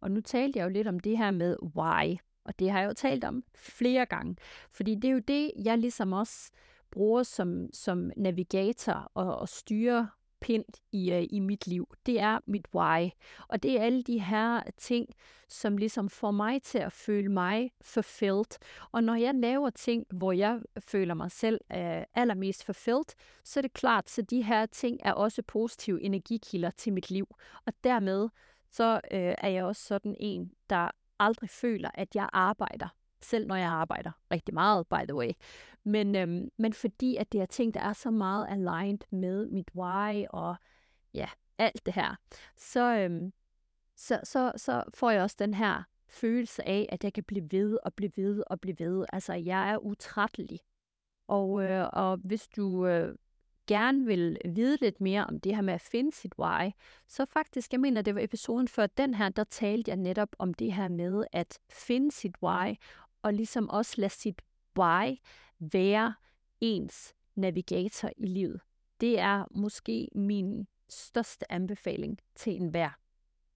Og 0.00 0.10
nu 0.10 0.20
talte 0.20 0.58
jeg 0.58 0.64
jo 0.64 0.70
lidt 0.70 0.88
om 0.88 1.00
det 1.00 1.18
her 1.18 1.30
med 1.30 1.56
why, 1.76 2.16
og 2.44 2.58
det 2.58 2.70
har 2.70 2.80
jeg 2.80 2.88
jo 2.88 2.94
talt 2.94 3.24
om 3.24 3.44
flere 3.54 4.06
gange, 4.06 4.36
fordi 4.70 4.94
det 4.94 5.08
er 5.08 5.12
jo 5.12 5.22
det, 5.28 5.52
jeg 5.64 5.78
ligesom 5.78 6.12
også 6.12 6.50
bruger 6.90 7.22
som, 7.22 7.66
som 7.72 8.10
navigator 8.16 9.10
og, 9.14 9.36
og 9.36 9.48
styrer 9.48 10.06
pind 10.40 10.64
i, 10.92 11.12
uh, 11.12 11.24
i 11.30 11.40
mit 11.40 11.66
liv. 11.66 11.88
Det 12.06 12.20
er 12.20 12.38
mit 12.46 12.66
why. 12.74 13.10
Og 13.48 13.62
det 13.62 13.78
er 13.78 13.82
alle 13.82 14.02
de 14.02 14.20
her 14.20 14.62
ting, 14.76 15.08
som 15.48 15.76
ligesom 15.76 16.08
får 16.08 16.30
mig 16.30 16.62
til 16.62 16.78
at 16.78 16.92
føle 16.92 17.28
mig 17.28 17.70
fulfilled. 17.80 18.58
Og 18.92 19.04
når 19.04 19.14
jeg 19.14 19.34
laver 19.34 19.70
ting, 19.70 20.06
hvor 20.10 20.32
jeg 20.32 20.60
føler 20.80 21.14
mig 21.14 21.30
selv 21.30 21.60
uh, 21.74 22.02
allermest 22.14 22.64
fulfilled, 22.64 23.14
så 23.44 23.60
er 23.60 23.62
det 23.62 23.72
klart, 23.72 24.10
så 24.10 24.22
de 24.22 24.42
her 24.42 24.66
ting 24.66 25.00
er 25.04 25.12
også 25.12 25.42
positive 25.42 26.02
energikilder 26.02 26.70
til 26.70 26.92
mit 26.92 27.10
liv. 27.10 27.26
Og 27.66 27.72
dermed 27.84 28.28
så 28.70 28.94
uh, 28.94 29.18
er 29.18 29.48
jeg 29.48 29.64
også 29.64 29.82
sådan 29.82 30.16
en, 30.20 30.52
der 30.70 30.90
aldrig 31.18 31.50
føler, 31.50 31.90
at 31.94 32.14
jeg 32.14 32.28
arbejder 32.32 32.88
selv 33.22 33.46
når 33.46 33.56
jeg 33.56 33.68
arbejder 33.68 34.10
rigtig 34.30 34.54
meget, 34.54 34.86
by 34.86 35.04
the 35.08 35.14
way. 35.14 35.30
Men, 35.84 36.16
øhm, 36.16 36.50
men 36.56 36.72
fordi 36.72 37.16
at 37.16 37.32
det 37.32 37.40
er 37.40 37.46
ting, 37.46 37.74
der 37.74 37.80
er 37.80 37.92
så 37.92 38.10
meget 38.10 38.46
aligned 38.50 38.98
med 39.10 39.46
mit 39.46 39.70
why 39.74 40.24
og 40.30 40.56
ja, 41.14 41.28
alt 41.58 41.86
det 41.86 41.94
her, 41.94 42.16
så, 42.56 42.98
øhm, 42.98 43.32
så, 43.96 44.20
så, 44.24 44.52
så 44.56 44.82
får 44.94 45.10
jeg 45.10 45.22
også 45.22 45.36
den 45.38 45.54
her 45.54 45.82
følelse 46.08 46.68
af, 46.68 46.88
at 46.88 47.04
jeg 47.04 47.12
kan 47.12 47.24
blive 47.24 47.48
ved 47.50 47.78
og 47.84 47.94
blive 47.94 48.12
ved 48.16 48.42
og 48.46 48.60
blive 48.60 48.78
ved. 48.78 49.04
Altså, 49.12 49.32
jeg 49.32 49.70
er 49.70 49.78
utrættelig. 49.78 50.60
Og, 51.28 51.62
øh, 51.62 51.88
og 51.92 52.16
hvis 52.16 52.48
du 52.48 52.86
øh, 52.86 53.14
gerne 53.66 54.04
vil 54.04 54.38
vide 54.44 54.78
lidt 54.80 55.00
mere 55.00 55.26
om 55.26 55.40
det 55.40 55.54
her 55.54 55.62
med 55.62 55.74
at 55.74 55.80
finde 55.80 56.12
sit 56.12 56.32
why, 56.38 56.70
så 57.08 57.24
faktisk, 57.24 57.72
jeg 57.72 57.80
mener, 57.80 58.02
det 58.02 58.14
var 58.14 58.20
episoden 58.20 58.68
før 58.68 58.86
den 58.86 59.14
her, 59.14 59.28
der 59.28 59.44
talte 59.44 59.88
jeg 59.88 59.96
netop 59.96 60.28
om 60.38 60.54
det 60.54 60.72
her 60.72 60.88
med 60.88 61.24
at 61.32 61.58
finde 61.70 62.12
sit 62.12 62.34
why, 62.42 62.74
og 63.22 63.34
ligesom 63.34 63.68
også 63.68 63.94
lade 64.00 64.12
sit 64.12 64.42
why 64.78 65.16
være 65.58 66.14
ens 66.60 67.14
navigator 67.34 68.10
i 68.16 68.26
livet. 68.26 68.60
Det 69.00 69.18
er 69.18 69.44
måske 69.50 70.08
min 70.14 70.66
største 70.88 71.52
anbefaling 71.52 72.18
til 72.34 72.56
enhver. 72.56 72.90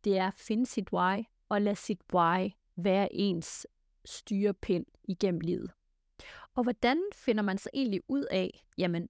Det 0.05 0.18
er 0.18 0.27
at 0.27 0.35
finde 0.35 0.66
sit 0.66 0.92
why 0.92 1.22
og 1.48 1.62
lade 1.62 1.77
sit 1.77 2.01
why 2.14 2.51
være 2.77 3.14
ens 3.14 3.66
styrepind 4.05 4.87
igennem 5.05 5.40
livet. 5.40 5.70
Og 6.55 6.62
hvordan 6.62 7.03
finder 7.14 7.42
man 7.42 7.59
så 7.59 7.70
egentlig 7.75 8.01
ud 8.09 8.25
af, 8.31 8.64
jamen, 8.79 9.09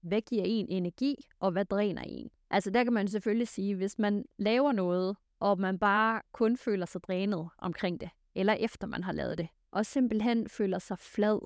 hvad 0.00 0.20
giver 0.20 0.44
en 0.46 0.66
energi, 0.68 1.26
og 1.40 1.52
hvad 1.52 1.64
dræner 1.64 2.02
en? 2.02 2.30
Altså 2.50 2.70
der 2.70 2.84
kan 2.84 2.92
man 2.92 3.08
selvfølgelig 3.08 3.48
sige, 3.48 3.74
hvis 3.74 3.98
man 3.98 4.24
laver 4.38 4.72
noget, 4.72 5.16
og 5.40 5.60
man 5.60 5.78
bare 5.78 6.22
kun 6.32 6.56
føler 6.56 6.86
sig 6.86 7.02
drænet 7.02 7.48
omkring 7.58 8.00
det, 8.00 8.10
eller 8.34 8.52
efter 8.52 8.86
man 8.86 9.04
har 9.04 9.12
lavet 9.12 9.38
det, 9.38 9.48
og 9.74 9.86
simpelthen 9.86 10.48
føler 10.48 10.78
sig 10.78 10.98
flad 10.98 11.38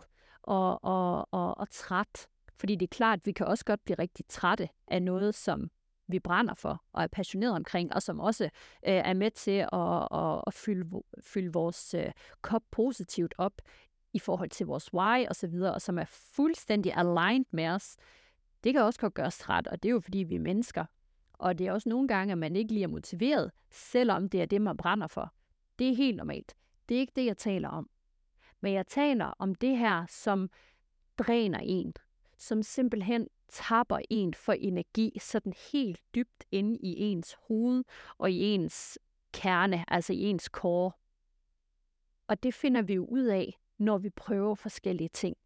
og, 0.42 0.84
og, 0.84 1.28
og, 1.30 1.58
og 1.58 1.70
træt. 1.70 2.28
Fordi 2.58 2.74
det 2.74 2.86
er 2.86 2.96
klart, 2.96 3.18
at 3.18 3.26
vi 3.26 3.32
kan 3.32 3.46
også 3.46 3.64
godt 3.64 3.84
blive 3.84 3.98
rigtig 3.98 4.24
trætte 4.28 4.68
af 4.88 5.02
noget, 5.02 5.34
som 5.34 5.70
vi 6.08 6.18
brænder 6.18 6.54
for 6.54 6.82
og 6.92 7.02
er 7.02 7.06
passioneret 7.06 7.54
omkring, 7.54 7.94
og 7.94 8.02
som 8.02 8.20
også 8.20 8.44
øh, 8.44 8.50
er 8.82 9.14
med 9.14 9.30
til 9.30 9.66
at, 9.72 10.08
at, 10.18 10.42
at 10.46 10.54
fylde, 10.54 11.02
fylde 11.20 11.52
vores 11.52 11.94
øh, 11.94 12.12
kop 12.42 12.62
positivt 12.70 13.34
op 13.38 13.52
i 14.12 14.18
forhold 14.18 14.50
til 14.50 14.66
vores 14.66 14.94
why 14.94 15.26
og 15.28 15.36
så 15.36 15.72
og 15.74 15.82
som 15.82 15.98
er 15.98 16.04
fuldstændig 16.04 16.92
aligned 16.96 17.46
med 17.50 17.68
os. 17.68 17.96
Det 18.64 18.74
kan 18.74 18.82
også 18.82 19.00
godt 19.00 19.14
gøre 19.14 19.26
os 19.26 19.38
træt, 19.38 19.66
og 19.66 19.82
det 19.82 19.88
er 19.88 19.92
jo 19.92 20.00
fordi, 20.00 20.18
vi 20.18 20.34
er 20.34 20.40
mennesker. 20.40 20.84
Og 21.32 21.58
det 21.58 21.66
er 21.66 21.72
også 21.72 21.88
nogle 21.88 22.08
gange, 22.08 22.32
at 22.32 22.38
man 22.38 22.56
ikke 22.56 22.72
lige 22.72 22.84
er 22.84 22.88
motiveret, 22.88 23.50
selvom 23.70 24.28
det 24.28 24.42
er 24.42 24.46
det, 24.46 24.62
man 24.62 24.76
brænder 24.76 25.06
for. 25.06 25.34
Det 25.78 25.90
er 25.90 25.96
helt 25.96 26.16
normalt. 26.16 26.54
Det 26.88 26.94
er 26.94 27.00
ikke 27.00 27.12
det, 27.16 27.24
jeg 27.24 27.36
taler 27.36 27.68
om. 27.68 27.90
Men 28.60 28.72
jeg 28.72 28.86
taler 28.86 29.32
om 29.38 29.54
det 29.54 29.78
her, 29.78 30.06
som 30.08 30.50
dræner 31.18 31.58
en, 31.62 31.94
som 32.36 32.62
simpelthen 32.62 33.28
tapper 33.48 33.98
en 34.10 34.34
for 34.34 34.52
energi, 34.52 35.18
sådan 35.20 35.52
helt 35.72 36.00
dybt 36.14 36.44
inde 36.50 36.76
i 36.76 36.94
ens 36.98 37.36
hoved 37.48 37.84
og 38.18 38.30
i 38.30 38.40
ens 38.40 38.98
kerne, 39.32 39.84
altså 39.88 40.12
i 40.12 40.22
ens 40.22 40.44
core. 40.44 40.92
Og 42.26 42.42
det 42.42 42.54
finder 42.54 42.82
vi 42.82 42.94
jo 42.94 43.06
ud 43.06 43.24
af, 43.24 43.58
når 43.78 43.98
vi 43.98 44.10
prøver 44.10 44.54
forskellige 44.54 45.08
ting 45.08 45.36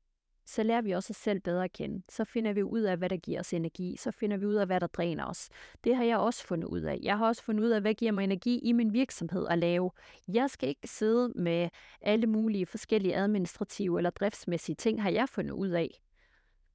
så 0.53 0.63
lærer 0.63 0.83
vi 0.83 0.93
også 0.93 1.13
os 1.13 1.17
selv 1.17 1.41
bedre 1.41 1.65
at 1.65 1.73
kende. 1.73 2.03
Så 2.09 2.25
finder 2.25 2.53
vi 2.53 2.63
ud 2.63 2.81
af, 2.81 2.97
hvad 2.97 3.09
der 3.09 3.17
giver 3.17 3.41
os 3.41 3.53
energi. 3.53 3.97
Så 3.97 4.11
finder 4.11 4.37
vi 4.37 4.47
ud 4.47 4.55
af, 4.55 4.67
hvad 4.67 4.81
der 4.81 4.87
dræner 4.87 5.25
os. 5.25 5.49
Det 5.85 5.97
har 5.97 6.05
jeg 6.05 6.19
også 6.19 6.47
fundet 6.47 6.69
ud 6.69 6.81
af. 6.81 6.99
Jeg 7.03 7.19
har 7.19 7.27
også 7.27 7.43
fundet 7.43 7.65
ud 7.65 7.71
af, 7.71 7.81
hvad 7.81 7.95
giver 7.95 8.13
mig 8.13 8.25
energi 8.25 8.59
i 8.59 8.73
min 8.73 8.93
virksomhed 8.93 9.47
at 9.51 9.59
lave. 9.59 9.91
Jeg 10.29 10.51
skal 10.51 10.69
ikke 10.69 10.89
sidde 10.89 11.33
med 11.35 11.69
alle 12.01 12.27
mulige 12.27 12.67
forskellige 12.67 13.17
administrative 13.17 13.99
eller 13.99 14.11
driftsmæssige 14.11 14.77
ting, 14.77 15.03
har 15.03 15.11
jeg 15.11 15.29
fundet 15.29 15.53
ud 15.53 15.69
af. 15.69 16.03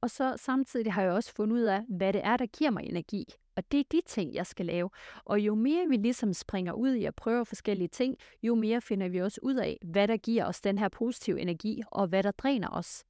Og 0.02 0.10
så 0.10 0.34
samtidig 0.38 0.94
har 0.94 1.02
jeg 1.02 1.12
også 1.12 1.34
fundet 1.34 1.56
ud 1.56 1.64
af, 1.64 1.82
hvad 1.90 2.14
det 2.14 2.22
er, 2.24 2.38
der 2.38 2.46
giver 2.46 2.72
mig 2.72 2.84
energi. 2.84 3.26
Og 3.56 3.72
det 3.72 3.80
er 3.80 3.84
de 3.92 4.02
ting, 4.08 4.34
jeg 4.34 4.46
skal 4.46 4.66
lave. 4.66 4.90
Og 5.26 5.40
jo 5.40 5.56
mere 5.56 5.88
vi 5.90 5.96
ligesom 5.96 6.34
springer 6.34 6.74
ud 6.74 6.94
i 6.94 7.06
at 7.06 7.16
prøve 7.16 7.46
forskellige 7.46 7.88
ting, 7.88 8.16
jo 8.44 8.56
mere 8.56 8.82
finder 8.82 9.10
vi 9.10 9.22
også 9.22 9.40
ud 9.44 9.56
af, 9.56 9.78
hvad 9.86 10.08
der 10.08 10.18
giver 10.18 10.46
os 10.46 10.62
den 10.62 10.78
her 10.78 10.90
positive 10.90 11.42
energi, 11.42 11.82
og 11.92 12.08
hvad 12.08 12.24
der 12.24 12.32
dræner 12.32 12.70
os. 12.70 13.04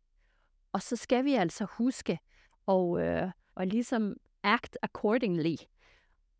Og 0.77 0.83
så 0.83 0.95
skal 0.95 1.25
vi 1.25 1.33
altså 1.33 1.65
huske 1.65 2.19
og, 2.65 3.01
øh, 3.01 3.31
og 3.55 3.67
ligesom 3.67 4.15
act 4.43 4.77
accordingly, 4.81 5.55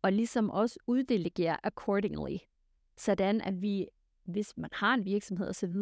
og 0.02 0.12
ligesom 0.12 0.50
også 0.50 0.78
uddelegere 0.86 1.66
accordingly, 1.66 2.36
sådan 2.96 3.40
at 3.40 3.62
vi, 3.62 3.86
hvis 4.24 4.56
man 4.56 4.70
har 4.72 4.94
en 4.94 5.04
virksomhed 5.04 5.48
osv., 5.48 5.76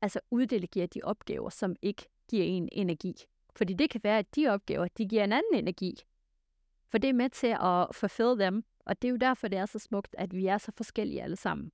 altså 0.00 0.20
uddelegerer 0.30 0.86
de 0.86 1.00
opgaver, 1.02 1.50
som 1.50 1.76
ikke 1.82 2.08
giver 2.30 2.44
en 2.44 2.68
energi. 2.72 3.14
Fordi 3.56 3.72
det 3.72 3.90
kan 3.90 4.00
være, 4.04 4.18
at 4.18 4.36
de 4.36 4.48
opgaver, 4.48 4.88
de 4.98 5.08
giver 5.08 5.24
en 5.24 5.32
anden 5.32 5.54
energi. 5.54 5.94
For 6.88 6.98
det 6.98 7.10
er 7.10 7.14
med 7.14 7.30
til 7.30 7.56
at 7.60 7.94
fulfill 7.94 8.38
dem, 8.38 8.64
og 8.86 9.02
det 9.02 9.08
er 9.08 9.12
jo 9.12 9.16
derfor, 9.16 9.48
det 9.48 9.58
er 9.58 9.66
så 9.66 9.78
smukt, 9.78 10.14
at 10.18 10.34
vi 10.34 10.46
er 10.46 10.58
så 10.58 10.72
forskellige 10.76 11.22
alle 11.22 11.36
sammen. 11.36 11.72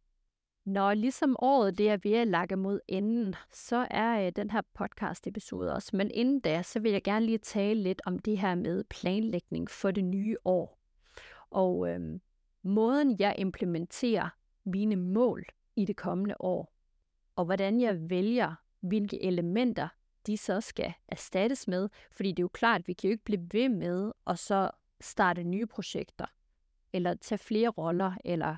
Når 0.69 0.95
ligesom 0.95 1.37
året 1.39 1.79
det 1.79 1.91
er 1.91 1.97
ved 2.03 2.13
at 2.13 2.29
lakke 2.29 2.57
mod 2.57 2.81
enden, 2.89 3.35
så 3.53 3.87
er 3.91 4.27
øh, 4.27 4.33
den 4.37 4.51
her 4.51 4.61
podcast-episode 4.75 5.75
også. 5.75 5.97
Men 5.97 6.11
inden 6.11 6.41
da, 6.41 6.63
så 6.63 6.81
vil 6.81 6.93
jeg 6.93 7.03
gerne 7.03 7.27
lige 7.27 7.39
tale 7.39 7.83
lidt 7.83 8.03
om 8.07 8.19
det 8.19 8.39
her 8.39 8.55
med 8.55 8.85
planlægning 8.85 9.71
for 9.71 9.91
det 9.91 10.05
nye 10.05 10.37
år. 10.45 10.79
Og 11.51 11.89
øh, 11.89 12.21
måden, 12.63 13.17
jeg 13.19 13.35
implementerer 13.39 14.29
mine 14.65 14.97
mål 14.97 15.45
i 15.77 15.85
det 15.85 15.97
kommende 15.97 16.35
år, 16.41 16.75
og 17.37 17.45
hvordan 17.45 17.81
jeg 17.81 18.11
vælger, 18.11 18.55
hvilke 18.81 19.25
elementer 19.25 19.89
de 20.27 20.37
så 20.37 20.61
skal 20.61 20.93
erstattes 21.09 21.69
med. 21.69 21.89
Fordi 22.13 22.29
det 22.29 22.39
er 22.39 22.45
jo 22.45 22.49
klart, 22.49 22.81
at 22.81 22.89
vi 22.89 22.93
kan 22.93 23.09
jo 23.09 23.13
ikke 23.13 23.25
blive 23.25 23.49
ved 23.53 23.69
med 23.69 24.13
at 24.27 24.39
så 24.39 24.71
starte 25.01 25.45
nye 25.45 25.67
projekter, 25.67 26.27
eller 26.93 27.15
tage 27.15 27.39
flere 27.39 27.69
roller, 27.69 28.13
eller 28.25 28.57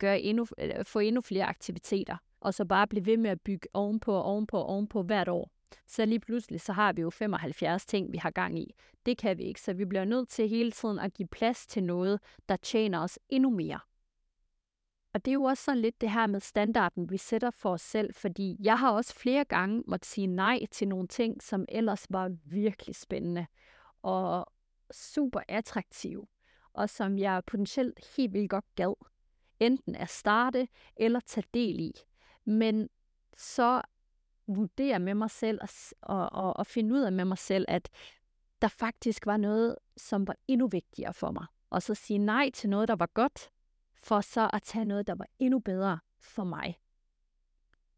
gøre 0.00 0.20
endnu, 0.20 0.46
øh, 0.58 0.84
få 0.84 0.98
endnu 0.98 1.20
flere 1.20 1.44
aktiviteter, 1.44 2.16
og 2.40 2.54
så 2.54 2.64
bare 2.64 2.86
blive 2.86 3.06
ved 3.06 3.16
med 3.16 3.30
at 3.30 3.40
bygge 3.40 3.68
ovenpå 3.74 4.14
og 4.14 4.22
ovenpå 4.22 4.56
og 4.58 4.66
ovenpå 4.66 5.02
hvert 5.02 5.28
år. 5.28 5.50
Så 5.86 6.04
lige 6.04 6.20
pludselig, 6.20 6.60
så 6.60 6.72
har 6.72 6.92
vi 6.92 7.00
jo 7.02 7.10
75 7.10 7.86
ting, 7.86 8.12
vi 8.12 8.18
har 8.18 8.30
gang 8.30 8.58
i. 8.58 8.74
Det 9.06 9.18
kan 9.18 9.38
vi 9.38 9.42
ikke, 9.42 9.60
så 9.60 9.72
vi 9.72 9.84
bliver 9.84 10.04
nødt 10.04 10.28
til 10.28 10.48
hele 10.48 10.72
tiden 10.72 10.98
at 10.98 11.14
give 11.14 11.28
plads 11.28 11.66
til 11.66 11.84
noget, 11.84 12.20
der 12.48 12.56
tjener 12.56 13.00
os 13.02 13.18
endnu 13.28 13.50
mere. 13.50 13.80
og 15.14 15.24
det 15.24 15.30
er 15.30 15.34
jo 15.34 15.42
også 15.42 15.64
sådan 15.64 15.80
lidt 15.80 16.00
det 16.00 16.10
her 16.10 16.26
med 16.26 16.40
standarden, 16.40 17.10
vi 17.10 17.16
sætter 17.16 17.50
for 17.50 17.70
os 17.72 17.82
selv, 17.82 18.14
fordi 18.14 18.56
jeg 18.60 18.78
har 18.78 18.90
også 18.92 19.14
flere 19.14 19.44
gange 19.44 19.82
måtte 19.86 20.08
sige 20.08 20.26
nej 20.26 20.58
til 20.70 20.88
nogle 20.88 21.08
ting, 21.08 21.42
som 21.42 21.64
ellers 21.68 22.06
var 22.10 22.30
virkelig 22.44 22.96
spændende 22.96 23.46
og 24.02 24.52
super 24.92 25.40
attraktive, 25.48 26.26
og 26.72 26.90
som 26.90 27.18
jeg 27.18 27.42
potentielt 27.46 28.00
helt 28.16 28.32
vildt 28.32 28.50
godt 28.50 28.64
gad, 28.74 28.94
enten 29.60 29.96
at 29.96 30.08
starte 30.08 30.68
eller 30.96 31.20
tage 31.20 31.46
del 31.54 31.80
i. 31.80 31.92
Men 32.44 32.88
så 33.36 33.82
vurdere 34.46 34.98
med 34.98 35.14
mig 35.14 35.30
selv 35.30 35.58
og, 35.62 35.68
og, 36.02 36.32
og, 36.32 36.56
og 36.56 36.66
finde 36.66 36.94
ud 36.94 37.00
af 37.00 37.12
med 37.12 37.24
mig 37.24 37.38
selv, 37.38 37.64
at 37.68 37.88
der 38.62 38.68
faktisk 38.68 39.26
var 39.26 39.36
noget, 39.36 39.76
som 39.96 40.26
var 40.26 40.36
endnu 40.48 40.66
vigtigere 40.66 41.14
for 41.14 41.30
mig. 41.30 41.46
Og 41.70 41.82
så 41.82 41.94
sige 41.94 42.18
nej 42.18 42.50
til 42.54 42.70
noget, 42.70 42.88
der 42.88 42.96
var 42.96 43.10
godt, 43.14 43.50
for 43.94 44.20
så 44.20 44.50
at 44.52 44.62
tage 44.62 44.84
noget, 44.84 45.06
der 45.06 45.14
var 45.14 45.26
endnu 45.38 45.58
bedre 45.58 45.98
for 46.18 46.44
mig. 46.44 46.78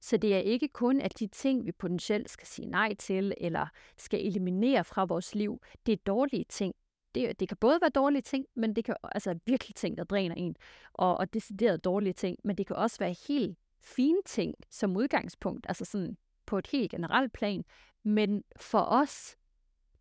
Så 0.00 0.16
det 0.16 0.34
er 0.34 0.38
ikke 0.38 0.68
kun, 0.68 1.00
at 1.00 1.18
de 1.18 1.26
ting, 1.26 1.66
vi 1.66 1.72
potentielt 1.72 2.30
skal 2.30 2.46
sige 2.46 2.66
nej 2.66 2.94
til, 2.94 3.34
eller 3.36 3.66
skal 3.96 4.26
eliminere 4.26 4.84
fra 4.84 5.04
vores 5.04 5.34
liv, 5.34 5.62
det 5.86 5.92
er 5.92 5.96
dårlige 6.06 6.44
ting. 6.48 6.74
Det, 7.14 7.40
det 7.40 7.48
kan 7.48 7.56
både 7.56 7.78
være 7.80 7.90
dårlige 7.90 8.22
ting, 8.22 8.46
men 8.54 8.76
det 8.76 8.84
kan 8.84 8.96
altså 9.02 9.38
virkelig 9.46 9.74
ting, 9.74 9.98
der 9.98 10.04
dræner 10.04 10.34
en, 10.34 10.56
og, 10.92 11.16
og 11.16 11.34
decideret 11.34 11.84
dårlige 11.84 12.12
ting, 12.12 12.38
men 12.44 12.56
det 12.56 12.66
kan 12.66 12.76
også 12.76 12.98
være 12.98 13.16
helt 13.28 13.58
fine 13.80 14.22
ting 14.26 14.54
som 14.70 14.96
udgangspunkt, 14.96 15.66
altså 15.68 15.84
sådan 15.84 16.16
på 16.46 16.58
et 16.58 16.66
helt 16.66 16.90
generelt 16.90 17.32
plan. 17.32 17.64
Men 18.02 18.44
for 18.56 18.80
os, 18.80 19.36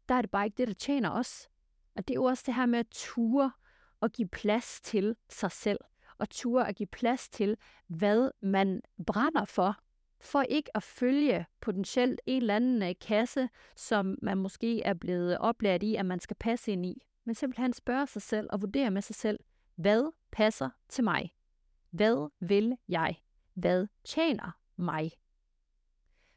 der 0.10 0.16
er 0.16 0.22
det 0.22 0.32
bare 0.32 0.46
ikke 0.46 0.58
det, 0.58 0.68
der 0.68 0.74
tjener 0.74 1.10
os. 1.10 1.50
Og 1.96 2.08
det 2.08 2.14
er 2.14 2.16
jo 2.16 2.24
også 2.24 2.44
det 2.46 2.56
her 2.56 2.66
med 2.66 2.80
at 2.80 2.88
ture 2.92 3.52
og 4.00 4.12
give 4.12 4.28
plads 4.28 4.82
til 4.82 5.16
sig 5.30 5.52
selv. 5.52 5.80
Og 6.18 6.30
ture 6.30 6.68
at 6.68 6.76
give 6.76 6.88
plads 6.88 7.30
til, 7.30 7.58
hvad 7.88 8.32
man 8.42 8.82
brænder 9.08 9.46
for. 9.46 9.76
For 10.22 10.42
ikke 10.42 10.78
at 10.78 10.84
følge 10.84 11.46
potentielt 11.62 12.22
en 12.26 12.42
eller 12.42 12.56
anden 12.56 12.84
øh, 12.84 12.96
kasse, 13.02 13.50
som 13.76 14.18
man 14.22 14.38
måske 14.38 14.82
er 14.82 14.94
blevet 14.94 15.38
oplært 15.38 15.84
i, 15.84 15.96
at 15.96 16.06
man 16.06 16.20
skal 16.20 16.36
passe 16.40 16.72
ind 16.72 16.86
i. 16.86 17.02
Men 17.26 17.36
simpelthen 17.36 17.74
spørge 17.74 18.08
sig 18.08 18.22
selv 18.22 18.48
og 18.52 18.62
vurdere 18.62 18.92
med 18.92 19.02
sig 19.02 19.16
selv, 19.16 19.40
hvad 19.76 20.12
passer 20.32 20.70
til 20.90 21.04
mig? 21.04 21.36
Hvad 21.90 22.30
vil 22.40 22.78
jeg? 22.88 23.16
Hvad 23.54 23.88
tjener 24.04 24.58
mig? 24.76 25.12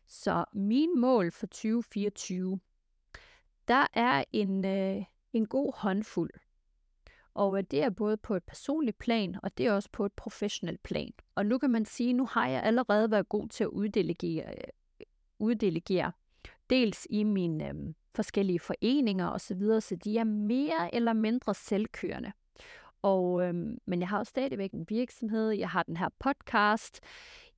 Så 0.07 0.45
min 0.53 1.01
mål 1.01 1.31
for 1.31 1.47
2024, 1.47 2.61
der 3.69 3.87
er 3.93 4.25
en, 4.33 4.65
øh, 4.65 5.05
en 5.33 5.47
god 5.47 5.73
håndfuld. 5.77 6.31
Og 7.35 7.59
øh, 7.59 7.65
det 7.71 7.83
er 7.83 7.91
både 7.91 8.17
på 8.17 8.35
et 8.35 8.45
personligt 8.45 8.99
plan, 8.99 9.37
og 9.43 9.59
det 9.59 9.67
er 9.67 9.73
også 9.73 9.89
på 9.93 10.07
et 10.07 10.13
professionelt 10.13 10.83
plan. 10.83 11.13
Og 11.35 11.47
nu 11.47 11.59
kan 11.59 11.71
man 11.71 11.85
sige, 11.85 12.13
nu 12.13 12.27
har 12.27 12.49
jeg 12.49 12.63
allerede 12.63 13.11
været 13.11 13.29
god 13.29 13.49
til 13.49 13.65
at 13.65 13.69
uddelegere, 13.69 14.47
øh, 14.51 15.07
uddelegere 15.39 16.13
dels 16.71 17.07
i 17.11 17.23
mine 17.23 17.69
øh, 17.69 17.75
forskellige 18.15 18.61
foreninger 18.61 19.29
osv., 19.29 19.61
så, 19.61 19.81
så 19.81 19.97
de 19.97 20.19
er 20.19 20.25
mere 20.25 20.95
eller 20.95 21.13
mindre 21.13 21.55
selvkørende. 21.55 22.33
Og, 23.03 23.43
øh, 23.43 23.55
men 23.87 24.01
jeg 24.01 24.09
har 24.09 24.19
jo 24.19 24.25
stadigvæk 24.25 24.73
en 24.73 24.87
virksomhed, 24.89 25.51
jeg 25.51 25.71
har 25.71 25.83
den 25.83 25.97
her 25.97 26.09
podcast, 26.19 27.01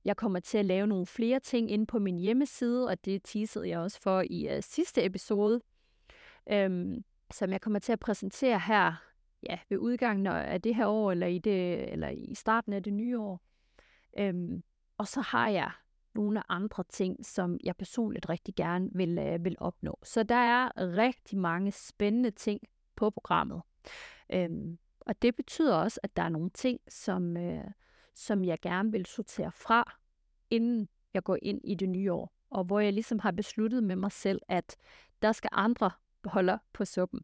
jeg 0.05 0.17
kommer 0.17 0.39
til 0.39 0.57
at 0.57 0.65
lave 0.65 0.87
nogle 0.87 1.05
flere 1.05 1.39
ting 1.39 1.71
inde 1.71 1.85
på 1.85 1.99
min 1.99 2.17
hjemmeside, 2.17 2.87
og 2.87 3.05
det 3.05 3.21
teasede 3.23 3.69
jeg 3.69 3.79
også 3.79 4.01
for 4.01 4.23
i 4.29 4.47
øh, 4.55 4.63
sidste 4.63 5.05
episode, 5.05 5.61
øhm, 6.51 7.03
som 7.31 7.51
jeg 7.51 7.61
kommer 7.61 7.79
til 7.79 7.91
at 7.91 7.99
præsentere 7.99 8.59
her 8.59 9.06
ja, 9.43 9.59
ved 9.69 9.77
udgangen 9.77 10.27
af 10.27 10.61
det 10.61 10.75
her 10.75 10.87
år, 10.87 11.11
eller 11.11 11.27
i, 11.27 11.39
det, 11.39 11.91
eller 11.93 12.09
i 12.09 12.33
starten 12.35 12.73
af 12.73 12.83
det 12.83 12.93
nye 12.93 13.19
år. 13.19 13.41
Øhm, 14.19 14.63
og 14.97 15.07
så 15.07 15.21
har 15.21 15.49
jeg 15.49 15.71
nogle 16.15 16.51
andre 16.51 16.83
ting, 16.89 17.25
som 17.25 17.57
jeg 17.63 17.75
personligt 17.75 18.29
rigtig 18.29 18.55
gerne 18.55 18.89
vil, 18.93 19.17
øh, 19.17 19.45
vil 19.45 19.55
opnå. 19.59 19.99
Så 20.03 20.23
der 20.23 20.35
er 20.35 20.71
rigtig 20.77 21.37
mange 21.37 21.71
spændende 21.71 22.31
ting 22.31 22.61
på 22.95 23.09
programmet. 23.09 23.61
Øhm, 24.29 24.77
og 24.99 25.21
det 25.21 25.35
betyder 25.35 25.75
også, 25.75 25.99
at 26.03 26.17
der 26.17 26.23
er 26.23 26.29
nogle 26.29 26.49
ting, 26.49 26.79
som, 26.87 27.37
øh, 27.37 27.63
som 28.13 28.45
jeg 28.45 28.59
gerne 28.61 28.91
vil 28.91 29.05
sortere 29.05 29.51
fra, 29.51 29.97
inden 30.49 30.89
jeg 31.13 31.23
går 31.23 31.37
ind 31.41 31.61
i 31.63 31.75
det 31.75 31.89
nye 31.89 32.13
år. 32.13 32.33
Og 32.49 32.63
hvor 32.63 32.79
jeg 32.79 32.93
ligesom 32.93 33.19
har 33.19 33.31
besluttet 33.31 33.83
med 33.83 33.95
mig 33.95 34.11
selv, 34.11 34.41
at 34.47 34.75
der 35.21 35.31
skal 35.31 35.49
andre 35.53 35.91
holde 36.25 36.59
på 36.73 36.85
suppen. 36.85 37.21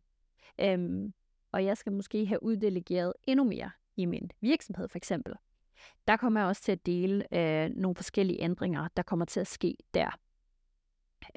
Øhm, 0.61 1.13
og 1.53 1.65
jeg 1.65 1.77
skal 1.77 1.91
måske 1.91 2.25
have 2.25 2.43
uddelegeret 2.43 3.13
endnu 3.23 3.43
mere 3.43 3.71
i 3.95 4.05
min 4.05 4.31
virksomhed 4.41 4.87
for 4.87 4.97
eksempel. 4.97 5.33
Der 6.07 6.17
kommer 6.17 6.39
jeg 6.39 6.47
også 6.47 6.61
til 6.61 6.71
at 6.71 6.85
dele 6.85 7.37
øh, 7.37 7.69
nogle 7.69 7.95
forskellige 7.95 8.41
ændringer, 8.41 8.87
der 8.97 9.03
kommer 9.03 9.25
til 9.25 9.39
at 9.39 9.47
ske 9.47 9.77
der. 9.93 10.19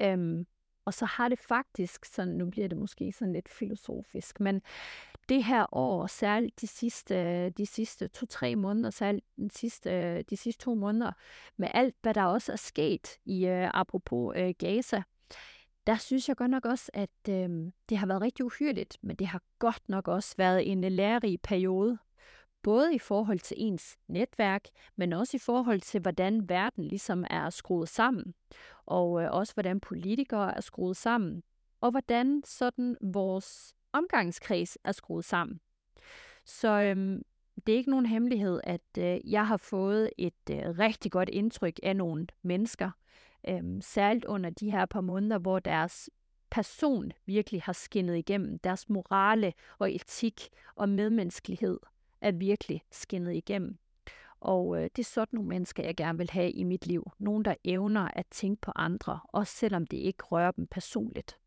Øhm, 0.01 0.45
og 0.85 0.93
så 0.93 1.05
har 1.05 1.29
det 1.29 1.39
faktisk, 1.39 2.05
sådan, 2.05 2.33
nu 2.33 2.49
bliver 2.49 2.67
det 2.67 2.77
måske 2.77 3.11
sådan 3.11 3.33
lidt 3.33 3.49
filosofisk, 3.49 4.39
men 4.39 4.61
det 5.29 5.43
her 5.43 5.65
år, 5.71 6.07
særligt 6.07 6.61
de 6.61 6.67
sidste, 6.67 7.49
de 7.49 7.65
sidste 7.65 8.07
to-tre 8.07 8.55
måneder, 8.55 8.89
særligt 8.89 9.25
de 9.37 9.49
sidste, 9.51 10.21
de 10.21 10.37
sidste 10.37 10.63
to 10.63 10.75
måneder, 10.75 11.11
med 11.57 11.67
alt, 11.73 11.95
hvad 12.01 12.13
der 12.13 12.23
også 12.23 12.51
er 12.51 12.55
sket 12.55 13.19
i 13.25 13.45
øh, 13.45 13.69
apropos 13.73 14.35
øh, 14.37 14.53
Gaza, 14.59 15.03
der 15.87 15.95
synes 15.97 16.29
jeg 16.29 16.37
godt 16.37 16.51
nok 16.51 16.65
også, 16.65 16.91
at 16.93 17.29
øh, 17.29 17.49
det 17.89 17.97
har 17.97 18.07
været 18.07 18.21
rigtig 18.21 18.45
uhyrligt, 18.45 18.97
men 19.01 19.15
det 19.15 19.27
har 19.27 19.41
godt 19.59 19.89
nok 19.89 20.07
også 20.07 20.35
været 20.37 20.71
en 20.71 20.83
øh, 20.83 20.91
lærerig 20.91 21.41
periode, 21.41 21.97
både 22.63 22.95
i 22.95 22.99
forhold 22.99 23.39
til 23.39 23.57
ens 23.59 23.97
netværk, 24.07 24.63
men 24.95 25.13
også 25.13 25.37
i 25.37 25.39
forhold 25.39 25.81
til, 25.81 26.01
hvordan 26.01 26.49
verden 26.49 26.83
ligesom 26.83 27.25
er 27.29 27.49
skruet 27.49 27.89
sammen, 27.89 28.33
og 28.85 29.23
øh, 29.23 29.31
også 29.31 29.53
hvordan 29.53 29.79
politikere 29.79 30.57
er 30.57 30.61
skruet 30.61 30.97
sammen, 30.97 31.43
og 31.81 31.91
hvordan 31.91 32.41
sådan 32.45 32.97
vores 33.01 33.75
omgangskreds 33.93 34.77
er 34.83 34.91
skruet 34.91 35.25
sammen. 35.25 35.59
Så 36.45 36.81
øh, 36.81 37.19
det 37.67 37.73
er 37.73 37.77
ikke 37.77 37.91
nogen 37.91 38.05
hemmelighed, 38.05 38.61
at 38.63 38.97
øh, 38.99 39.31
jeg 39.31 39.47
har 39.47 39.57
fået 39.57 40.09
et 40.17 40.49
øh, 40.51 40.79
rigtig 40.79 41.11
godt 41.11 41.29
indtryk 41.29 41.79
af 41.83 41.95
nogle 41.95 42.27
mennesker, 42.41 42.91
øhm, 43.47 43.81
særligt 43.81 44.25
under 44.25 44.49
de 44.49 44.71
her 44.71 44.85
par 44.85 45.01
måneder, 45.01 45.37
hvor 45.37 45.59
deres 45.59 46.09
person 46.49 47.11
virkelig 47.25 47.61
har 47.61 47.73
skinnet 47.73 48.17
igennem. 48.17 48.59
Deres 48.59 48.89
morale 48.89 49.53
og 49.79 49.95
etik 49.95 50.49
og 50.75 50.89
medmenneskelighed 50.89 51.79
er 52.21 52.31
virkelig 52.31 52.83
skinnet 52.91 53.33
igennem. 53.33 53.77
Og 54.39 54.77
øh, 54.77 54.83
det 54.83 54.99
er 54.99 55.03
sådan 55.03 55.27
nogle 55.31 55.49
mennesker, 55.49 55.83
jeg 55.83 55.95
gerne 55.95 56.17
vil 56.17 56.29
have 56.29 56.51
i 56.51 56.63
mit 56.63 56.87
liv. 56.87 57.11
Nogen, 57.19 57.45
der 57.45 57.55
evner 57.63 58.09
at 58.13 58.25
tænke 58.31 58.61
på 58.61 58.71
andre, 58.75 59.19
også 59.23 59.53
selvom 59.53 59.87
det 59.87 59.97
ikke 59.97 60.23
rører 60.23 60.51
dem 60.51 60.67
personligt. 60.67 61.37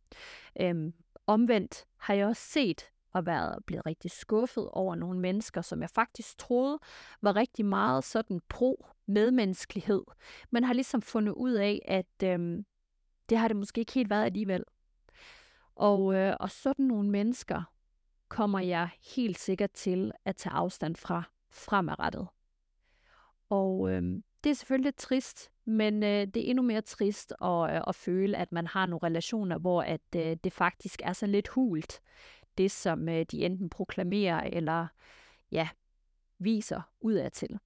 Øhm, 0.60 0.92
Omvendt 1.26 1.84
har 1.96 2.14
jeg 2.14 2.26
også 2.26 2.42
set 2.42 2.90
og 3.12 3.26
været 3.26 3.64
blevet 3.66 3.86
rigtig 3.86 4.10
skuffet 4.10 4.68
over 4.68 4.94
nogle 4.94 5.20
mennesker, 5.20 5.62
som 5.62 5.80
jeg 5.80 5.90
faktisk 5.90 6.38
troede 6.38 6.78
var 7.22 7.36
rigtig 7.36 7.64
meget 7.64 8.04
sådan 8.04 8.40
pro-medmenneskelighed, 8.48 10.02
men 10.50 10.64
har 10.64 10.72
ligesom 10.72 11.02
fundet 11.02 11.32
ud 11.32 11.52
af, 11.52 11.82
at 11.84 12.22
øhm, 12.24 12.64
det 13.28 13.38
har 13.38 13.48
det 13.48 13.56
måske 13.56 13.78
ikke 13.78 13.92
helt 13.92 14.10
været 14.10 14.24
alligevel. 14.24 14.64
Og, 15.74 16.14
øh, 16.14 16.36
og 16.40 16.50
sådan 16.50 16.84
nogle 16.84 17.10
mennesker 17.10 17.62
kommer 18.28 18.60
jeg 18.60 18.88
helt 19.16 19.38
sikkert 19.38 19.70
til 19.70 20.12
at 20.24 20.36
tage 20.36 20.52
afstand 20.52 20.96
fra 20.96 21.22
fremadrettet. 21.50 22.28
Og 23.48 23.90
øh, 23.90 24.02
det 24.44 24.50
er 24.50 24.54
selvfølgelig 24.54 24.84
lidt 24.84 24.96
trist, 24.96 25.50
men 25.64 26.02
øh, 26.02 26.26
det 26.26 26.36
er 26.36 26.50
endnu 26.50 26.62
mere 26.62 26.80
trist 26.80 27.32
at, 27.42 27.70
øh, 27.74 27.80
at 27.86 27.94
føle, 27.94 28.36
at 28.36 28.52
man 28.52 28.66
har 28.66 28.86
nogle 28.86 29.06
relationer, 29.06 29.58
hvor 29.58 29.82
at 29.82 30.00
øh, 30.16 30.36
det 30.44 30.52
faktisk 30.52 31.00
er 31.04 31.12
sådan 31.12 31.32
lidt 31.32 31.48
hult, 31.48 32.00
det 32.60 32.70
som 32.70 33.08
øh, 33.08 33.26
de 33.30 33.44
enten 33.44 33.70
proklamerer 33.70 34.40
eller 34.40 34.86
ja, 35.52 35.68
viser 36.38 36.80
udadtil. 37.00 37.58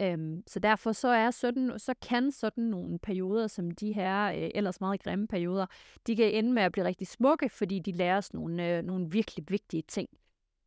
Øhm, 0.00 0.42
så 0.46 0.58
derfor 0.58 0.92
så 0.92 1.08
er 1.08 1.30
sådan, 1.30 1.78
så 1.78 1.94
kan 2.08 2.32
sådan 2.32 2.64
nogle 2.64 2.98
perioder 2.98 3.46
som 3.46 3.70
de 3.70 3.92
her 3.92 4.26
øh, 4.26 4.50
ellers 4.54 4.80
meget 4.80 5.02
grimme 5.02 5.28
perioder, 5.28 5.66
de 6.06 6.16
kan 6.16 6.32
ende 6.32 6.52
med 6.52 6.62
at 6.62 6.72
blive 6.72 6.84
rigtig 6.84 7.06
smukke, 7.06 7.48
fordi 7.48 7.78
de 7.78 7.92
lærer 7.92 8.16
os 8.16 8.34
nogle, 8.34 8.76
øh, 8.76 8.82
nogle 8.82 9.10
virkelig 9.10 9.44
vigtige 9.48 9.82
ting. 9.88 10.08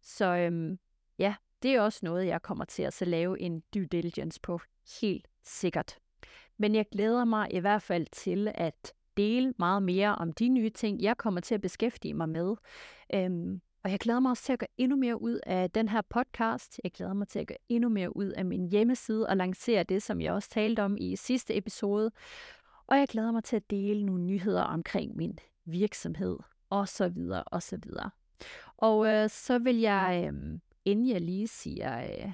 Så 0.01 0.35
øhm, 0.35 0.79
ja, 1.17 1.35
det 1.63 1.75
er 1.75 1.81
også 1.81 1.99
noget, 2.03 2.27
jeg 2.27 2.41
kommer 2.41 2.65
til 2.65 2.83
at 2.83 2.93
så 2.93 3.05
lave 3.05 3.39
en 3.39 3.63
due 3.73 3.85
diligence 3.85 4.39
på, 4.41 4.59
helt 5.01 5.27
sikkert. 5.43 5.97
Men 6.57 6.75
jeg 6.75 6.85
glæder 6.91 7.25
mig 7.25 7.53
i 7.53 7.59
hvert 7.59 7.81
fald 7.81 8.07
til 8.11 8.51
at 8.55 8.93
dele 9.19 9.53
meget 9.57 9.83
mere 9.83 10.15
om 10.15 10.33
de 10.33 10.49
nye 10.49 10.69
ting, 10.69 11.01
jeg 11.01 11.17
kommer 11.17 11.41
til 11.41 11.55
at 11.55 11.61
beskæftige 11.61 12.13
mig 12.13 12.29
med. 12.29 12.55
Øhm, 13.13 13.61
og 13.83 13.91
jeg 13.91 13.99
glæder 13.99 14.19
mig 14.19 14.29
også 14.31 14.43
til 14.43 14.53
at 14.53 14.59
gøre 14.59 14.69
endnu 14.77 14.97
mere 14.97 15.21
ud 15.21 15.39
af 15.45 15.71
den 15.71 15.89
her 15.89 16.01
podcast. 16.01 16.79
Jeg 16.83 16.91
glæder 16.91 17.13
mig 17.13 17.27
til 17.27 17.39
at 17.39 17.47
gøre 17.47 17.57
endnu 17.69 17.89
mere 17.89 18.15
ud 18.15 18.25
af 18.25 18.45
min 18.45 18.69
hjemmeside 18.69 19.27
og 19.27 19.37
lancere 19.37 19.83
det, 19.83 20.03
som 20.03 20.21
jeg 20.21 20.33
også 20.33 20.49
talte 20.49 20.83
om 20.83 20.97
i 20.99 21.15
sidste 21.15 21.57
episode. 21.57 22.11
Og 22.87 22.97
jeg 22.97 23.07
glæder 23.07 23.31
mig 23.31 23.43
til 23.43 23.55
at 23.55 23.69
dele 23.69 24.05
nogle 24.05 24.23
nyheder 24.23 24.63
omkring 24.63 25.15
min 25.15 25.39
virksomhed 25.65 26.37
og 26.69 26.87
så 26.87 27.09
videre 27.09 27.43
og 27.43 27.63
så 27.63 27.77
videre. 27.83 28.09
Og 28.77 29.07
øh, 29.07 29.29
så 29.29 29.59
vil 29.59 29.79
jeg, 29.79 30.23
øh, 30.27 30.59
inden 30.85 31.07
jeg 31.07 31.21
lige 31.21 31.47
siger 31.47 32.03
øh, 32.03 32.31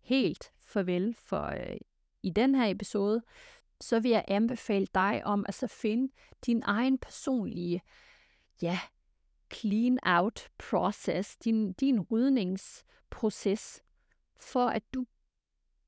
helt 0.00 0.52
farvel 0.60 1.14
for 1.14 1.44
øh, 1.44 1.76
i 2.22 2.30
den 2.30 2.54
her 2.54 2.70
episode, 2.70 3.22
så 3.80 4.00
vil 4.00 4.10
jeg 4.10 4.24
anbefale 4.28 4.86
dig 4.94 5.22
om 5.24 5.44
at 5.48 5.54
så 5.54 5.66
finde 5.66 6.12
din 6.46 6.62
egen 6.64 6.98
personlige, 6.98 7.82
ja, 8.62 8.78
clean 9.54 9.98
out 10.02 10.48
process, 10.58 11.36
din, 11.36 11.72
din 11.72 12.00
rydningsproces, 12.00 13.82
for 14.40 14.66
at 14.66 14.82
du 14.94 15.06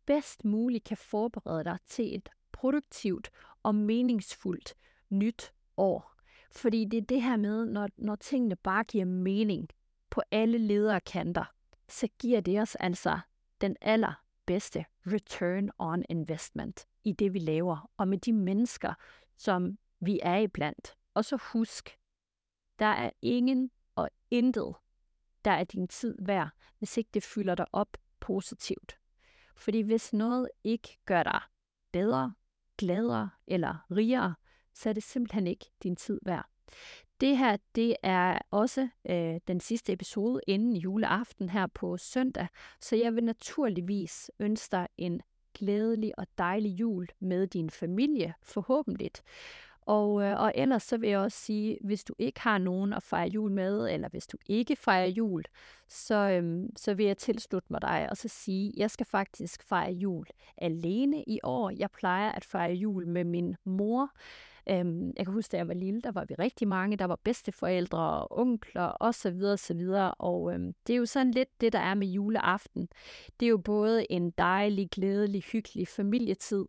bedst 0.06 0.44
muligt 0.44 0.84
kan 0.84 0.96
forberede 0.96 1.64
dig 1.64 1.78
til 1.86 2.14
et 2.14 2.28
produktivt 2.52 3.30
og 3.62 3.74
meningsfuldt 3.74 4.74
nyt 5.08 5.52
år. 5.76 6.12
Fordi 6.50 6.84
det 6.84 6.96
er 6.96 7.06
det 7.06 7.22
her 7.22 7.36
med, 7.36 7.66
når, 7.66 7.88
når 7.96 8.16
tingene 8.16 8.56
bare 8.56 8.84
giver 8.84 9.04
mening 9.04 9.68
på 10.10 10.22
alle 10.30 10.58
lederkanter, 10.58 11.44
så 11.88 12.08
giver 12.18 12.40
det 12.40 12.60
os 12.60 12.74
altså 12.74 13.18
den 13.60 13.76
allerbedste 13.80 14.84
return 15.06 15.70
on 15.78 16.04
investment 16.08 16.86
i 17.04 17.12
det, 17.12 17.34
vi 17.34 17.38
laver, 17.38 17.90
og 17.96 18.08
med 18.08 18.18
de 18.18 18.32
mennesker, 18.32 18.94
som 19.36 19.78
vi 20.00 20.20
er 20.22 20.36
iblandt. 20.36 20.96
Og 21.14 21.24
så 21.24 21.38
husk, 21.52 21.98
der 22.78 22.86
er 22.86 23.10
ingen 23.22 23.70
og 23.94 24.10
intet, 24.30 24.74
der 25.44 25.50
er 25.50 25.64
din 25.64 25.88
tid 25.88 26.16
værd, 26.18 26.50
hvis 26.78 26.96
ikke 26.96 27.10
det 27.14 27.22
fylder 27.22 27.54
dig 27.54 27.66
op 27.72 27.96
positivt. 28.20 28.98
Fordi 29.56 29.80
hvis 29.80 30.12
noget 30.12 30.48
ikke 30.64 30.98
gør 31.04 31.22
dig 31.22 31.40
bedre, 31.92 32.34
gladere 32.78 33.30
eller 33.46 33.86
rigere, 33.90 34.34
så 34.74 34.88
er 34.88 34.92
det 34.92 35.02
simpelthen 35.02 35.46
ikke 35.46 35.66
din 35.82 35.96
tid 35.96 36.20
værd. 36.22 36.48
Det 37.20 37.38
her, 37.38 37.56
det 37.74 37.96
er 38.02 38.38
også 38.50 38.88
øh, 39.10 39.40
den 39.48 39.60
sidste 39.60 39.92
episode 39.92 40.40
inden 40.46 40.76
juleaften 40.76 41.48
her 41.48 41.66
på 41.66 41.96
søndag, 41.96 42.48
så 42.80 42.96
jeg 42.96 43.14
vil 43.14 43.24
naturligvis 43.24 44.30
ønske 44.38 44.72
dig 44.72 44.88
en 44.96 45.20
glædelig 45.62 46.18
og 46.18 46.26
dejlig 46.38 46.70
jul 46.70 47.08
med 47.20 47.46
din 47.46 47.70
familie, 47.70 48.34
forhåbentlig. 48.42 49.10
Og, 49.86 50.22
øh, 50.22 50.40
og 50.40 50.52
ellers 50.54 50.82
så 50.82 50.96
vil 50.96 51.08
jeg 51.08 51.18
også 51.18 51.38
sige, 51.38 51.78
hvis 51.80 52.04
du 52.04 52.14
ikke 52.18 52.40
har 52.40 52.58
nogen 52.58 52.92
at 52.92 53.02
fejre 53.02 53.28
jul 53.28 53.50
med, 53.50 53.88
eller 53.90 54.08
hvis 54.08 54.26
du 54.26 54.36
ikke 54.46 54.76
fejrer 54.76 55.06
jul, 55.06 55.44
så, 55.88 56.14
øhm, 56.14 56.76
så 56.76 56.94
vil 56.94 57.06
jeg 57.06 57.18
tilslutte 57.18 57.66
mig 57.70 57.82
dig 57.82 58.06
og 58.10 58.16
så 58.16 58.28
sige, 58.28 58.72
jeg 58.76 58.90
skal 58.90 59.06
faktisk 59.06 59.62
fejre 59.62 59.92
jul 59.92 60.26
alene 60.56 61.24
i 61.26 61.38
år. 61.42 61.70
Jeg 61.70 61.90
plejer 61.90 62.32
at 62.32 62.44
fejre 62.44 62.74
jul 62.74 63.06
med 63.06 63.24
min 63.24 63.56
mor. 63.64 64.10
Øhm, 64.70 65.12
jeg 65.16 65.26
kan 65.26 65.34
huske, 65.34 65.52
da 65.52 65.56
jeg 65.56 65.68
var 65.68 65.74
lille, 65.74 66.00
der 66.00 66.12
var 66.12 66.24
vi 66.24 66.34
rigtig 66.34 66.68
mange. 66.68 66.96
Der 66.96 67.04
var 67.04 67.16
bedsteforældre 67.24 67.98
og 67.98 68.38
onkler 68.38 68.92
osv. 69.00 69.42
osv. 69.42 69.80
Og 70.18 70.54
øhm, 70.54 70.74
det 70.86 70.92
er 70.92 70.96
jo 70.96 71.06
sådan 71.06 71.30
lidt 71.30 71.60
det, 71.60 71.72
der 71.72 71.78
er 71.78 71.94
med 71.94 72.06
juleaften. 72.06 72.88
Det 73.40 73.46
er 73.46 73.50
jo 73.50 73.58
både 73.58 74.12
en 74.12 74.30
dejlig, 74.30 74.90
glædelig, 74.90 75.42
hyggelig 75.42 75.88
familietid, 75.88 76.64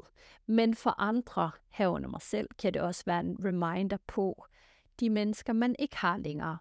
men 0.45 0.75
for 0.75 1.01
andre, 1.01 1.51
herunder 1.69 2.09
mig 2.09 2.21
selv, 2.21 2.47
kan 2.59 2.73
det 2.73 2.81
også 2.81 3.03
være 3.05 3.19
en 3.19 3.37
reminder 3.45 3.97
på 4.07 4.45
de 4.99 5.09
mennesker, 5.09 5.53
man 5.53 5.75
ikke 5.79 5.97
har 5.97 6.17
længere. 6.17 6.57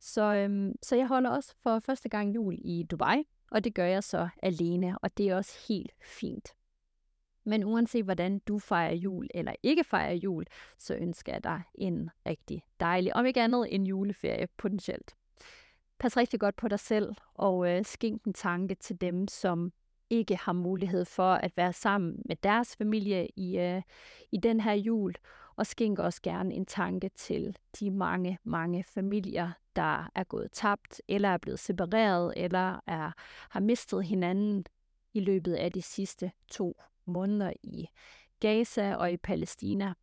Så, 0.00 0.34
øhm, 0.34 0.74
så 0.82 0.96
jeg 0.96 1.06
holder 1.06 1.30
også 1.30 1.54
for 1.62 1.78
første 1.78 2.08
gang 2.08 2.34
jul 2.34 2.58
i 2.58 2.86
Dubai, 2.90 3.22
og 3.50 3.64
det 3.64 3.74
gør 3.74 3.86
jeg 3.86 4.04
så 4.04 4.28
alene, 4.42 4.98
og 4.98 5.18
det 5.18 5.28
er 5.28 5.36
også 5.36 5.58
helt 5.68 5.92
fint. 6.02 6.54
Men 7.44 7.64
uanset 7.64 8.04
hvordan 8.04 8.38
du 8.38 8.58
fejrer 8.58 8.94
jul 8.94 9.28
eller 9.34 9.52
ikke 9.62 9.84
fejrer 9.84 10.14
jul, 10.14 10.46
så 10.78 10.94
ønsker 10.94 11.32
jeg 11.32 11.44
dig 11.44 11.62
en 11.74 12.10
rigtig 12.26 12.62
dejlig, 12.80 13.16
om 13.16 13.26
ikke 13.26 13.42
andet 13.42 13.74
en 13.74 13.86
juleferie 13.86 14.46
potentielt. 14.56 15.14
Pas 15.98 16.16
rigtig 16.16 16.40
godt 16.40 16.56
på 16.56 16.68
dig 16.68 16.80
selv, 16.80 17.14
og 17.34 17.70
øh, 17.70 17.84
skænk 17.84 18.24
en 18.24 18.32
tanke 18.32 18.74
til 18.74 19.00
dem, 19.00 19.28
som 19.28 19.72
ikke 20.10 20.36
har 20.36 20.52
mulighed 20.52 21.04
for 21.04 21.32
at 21.32 21.56
være 21.56 21.72
sammen 21.72 22.22
med 22.24 22.36
deres 22.36 22.76
familie 22.76 23.28
i, 23.36 23.58
øh, 23.58 23.82
i 24.32 24.36
den 24.36 24.60
her 24.60 24.72
jul. 24.72 25.14
Og 25.56 25.66
skænk 25.66 25.98
også 25.98 26.22
gerne 26.22 26.54
en 26.54 26.66
tanke 26.66 27.08
til 27.08 27.56
de 27.80 27.90
mange, 27.90 28.38
mange 28.44 28.84
familier, 28.84 29.50
der 29.76 30.10
er 30.14 30.24
gået 30.24 30.52
tabt, 30.52 31.02
eller 31.08 31.28
er 31.28 31.38
blevet 31.38 31.58
separeret, 31.58 32.32
eller 32.36 32.80
er, 32.86 33.10
har 33.50 33.60
mistet 33.60 34.04
hinanden 34.04 34.64
i 35.14 35.20
løbet 35.20 35.54
af 35.54 35.72
de 35.72 35.82
sidste 35.82 36.32
to 36.48 36.80
måneder 37.04 37.52
i 37.62 37.88
Gaza 38.40 38.94
og 38.94 39.12
i 39.12 39.16
Palæstina. 39.16 39.94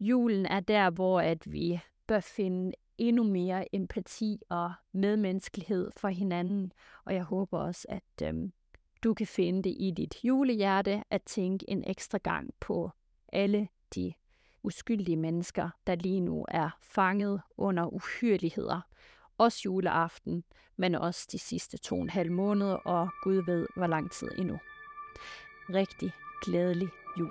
Julen 0.00 0.46
er 0.46 0.60
der, 0.60 0.90
hvor 0.90 1.20
at 1.20 1.52
vi 1.52 1.80
bør 2.06 2.20
finde 2.20 2.72
endnu 2.98 3.24
mere 3.24 3.74
empati 3.74 4.38
og 4.48 4.72
medmenneskelighed 4.92 5.90
for 5.96 6.08
hinanden, 6.08 6.72
og 7.04 7.14
jeg 7.14 7.22
håber 7.22 7.58
også, 7.58 7.86
at 7.88 8.28
øhm, 8.28 8.52
du 9.04 9.14
kan 9.14 9.26
finde 9.26 9.62
det 9.62 9.76
i 9.78 9.92
dit 9.96 10.24
julehjerte 10.24 11.02
at 11.10 11.22
tænke 11.22 11.70
en 11.70 11.84
ekstra 11.86 12.18
gang 12.18 12.50
på 12.60 12.90
alle 13.32 13.68
de 13.94 14.12
uskyldige 14.62 15.16
mennesker, 15.16 15.70
der 15.86 15.94
lige 15.94 16.20
nu 16.20 16.46
er 16.48 16.70
fanget 16.82 17.40
under 17.56 17.86
uhyreligheder. 17.86 18.80
Også 19.38 19.60
juleaften, 19.64 20.44
men 20.76 20.94
også 20.94 21.28
de 21.32 21.38
sidste 21.38 21.78
to 21.78 21.96
og 21.96 22.02
en 22.02 22.10
halv 22.10 22.32
måneder, 22.32 22.74
og 22.74 23.08
Gud 23.22 23.44
ved, 23.46 23.66
hvor 23.76 23.86
lang 23.86 24.10
tid 24.10 24.28
endnu 24.38 24.58
rigtig 25.74 26.12
glædelig 26.44 26.88
jul. 27.18 27.30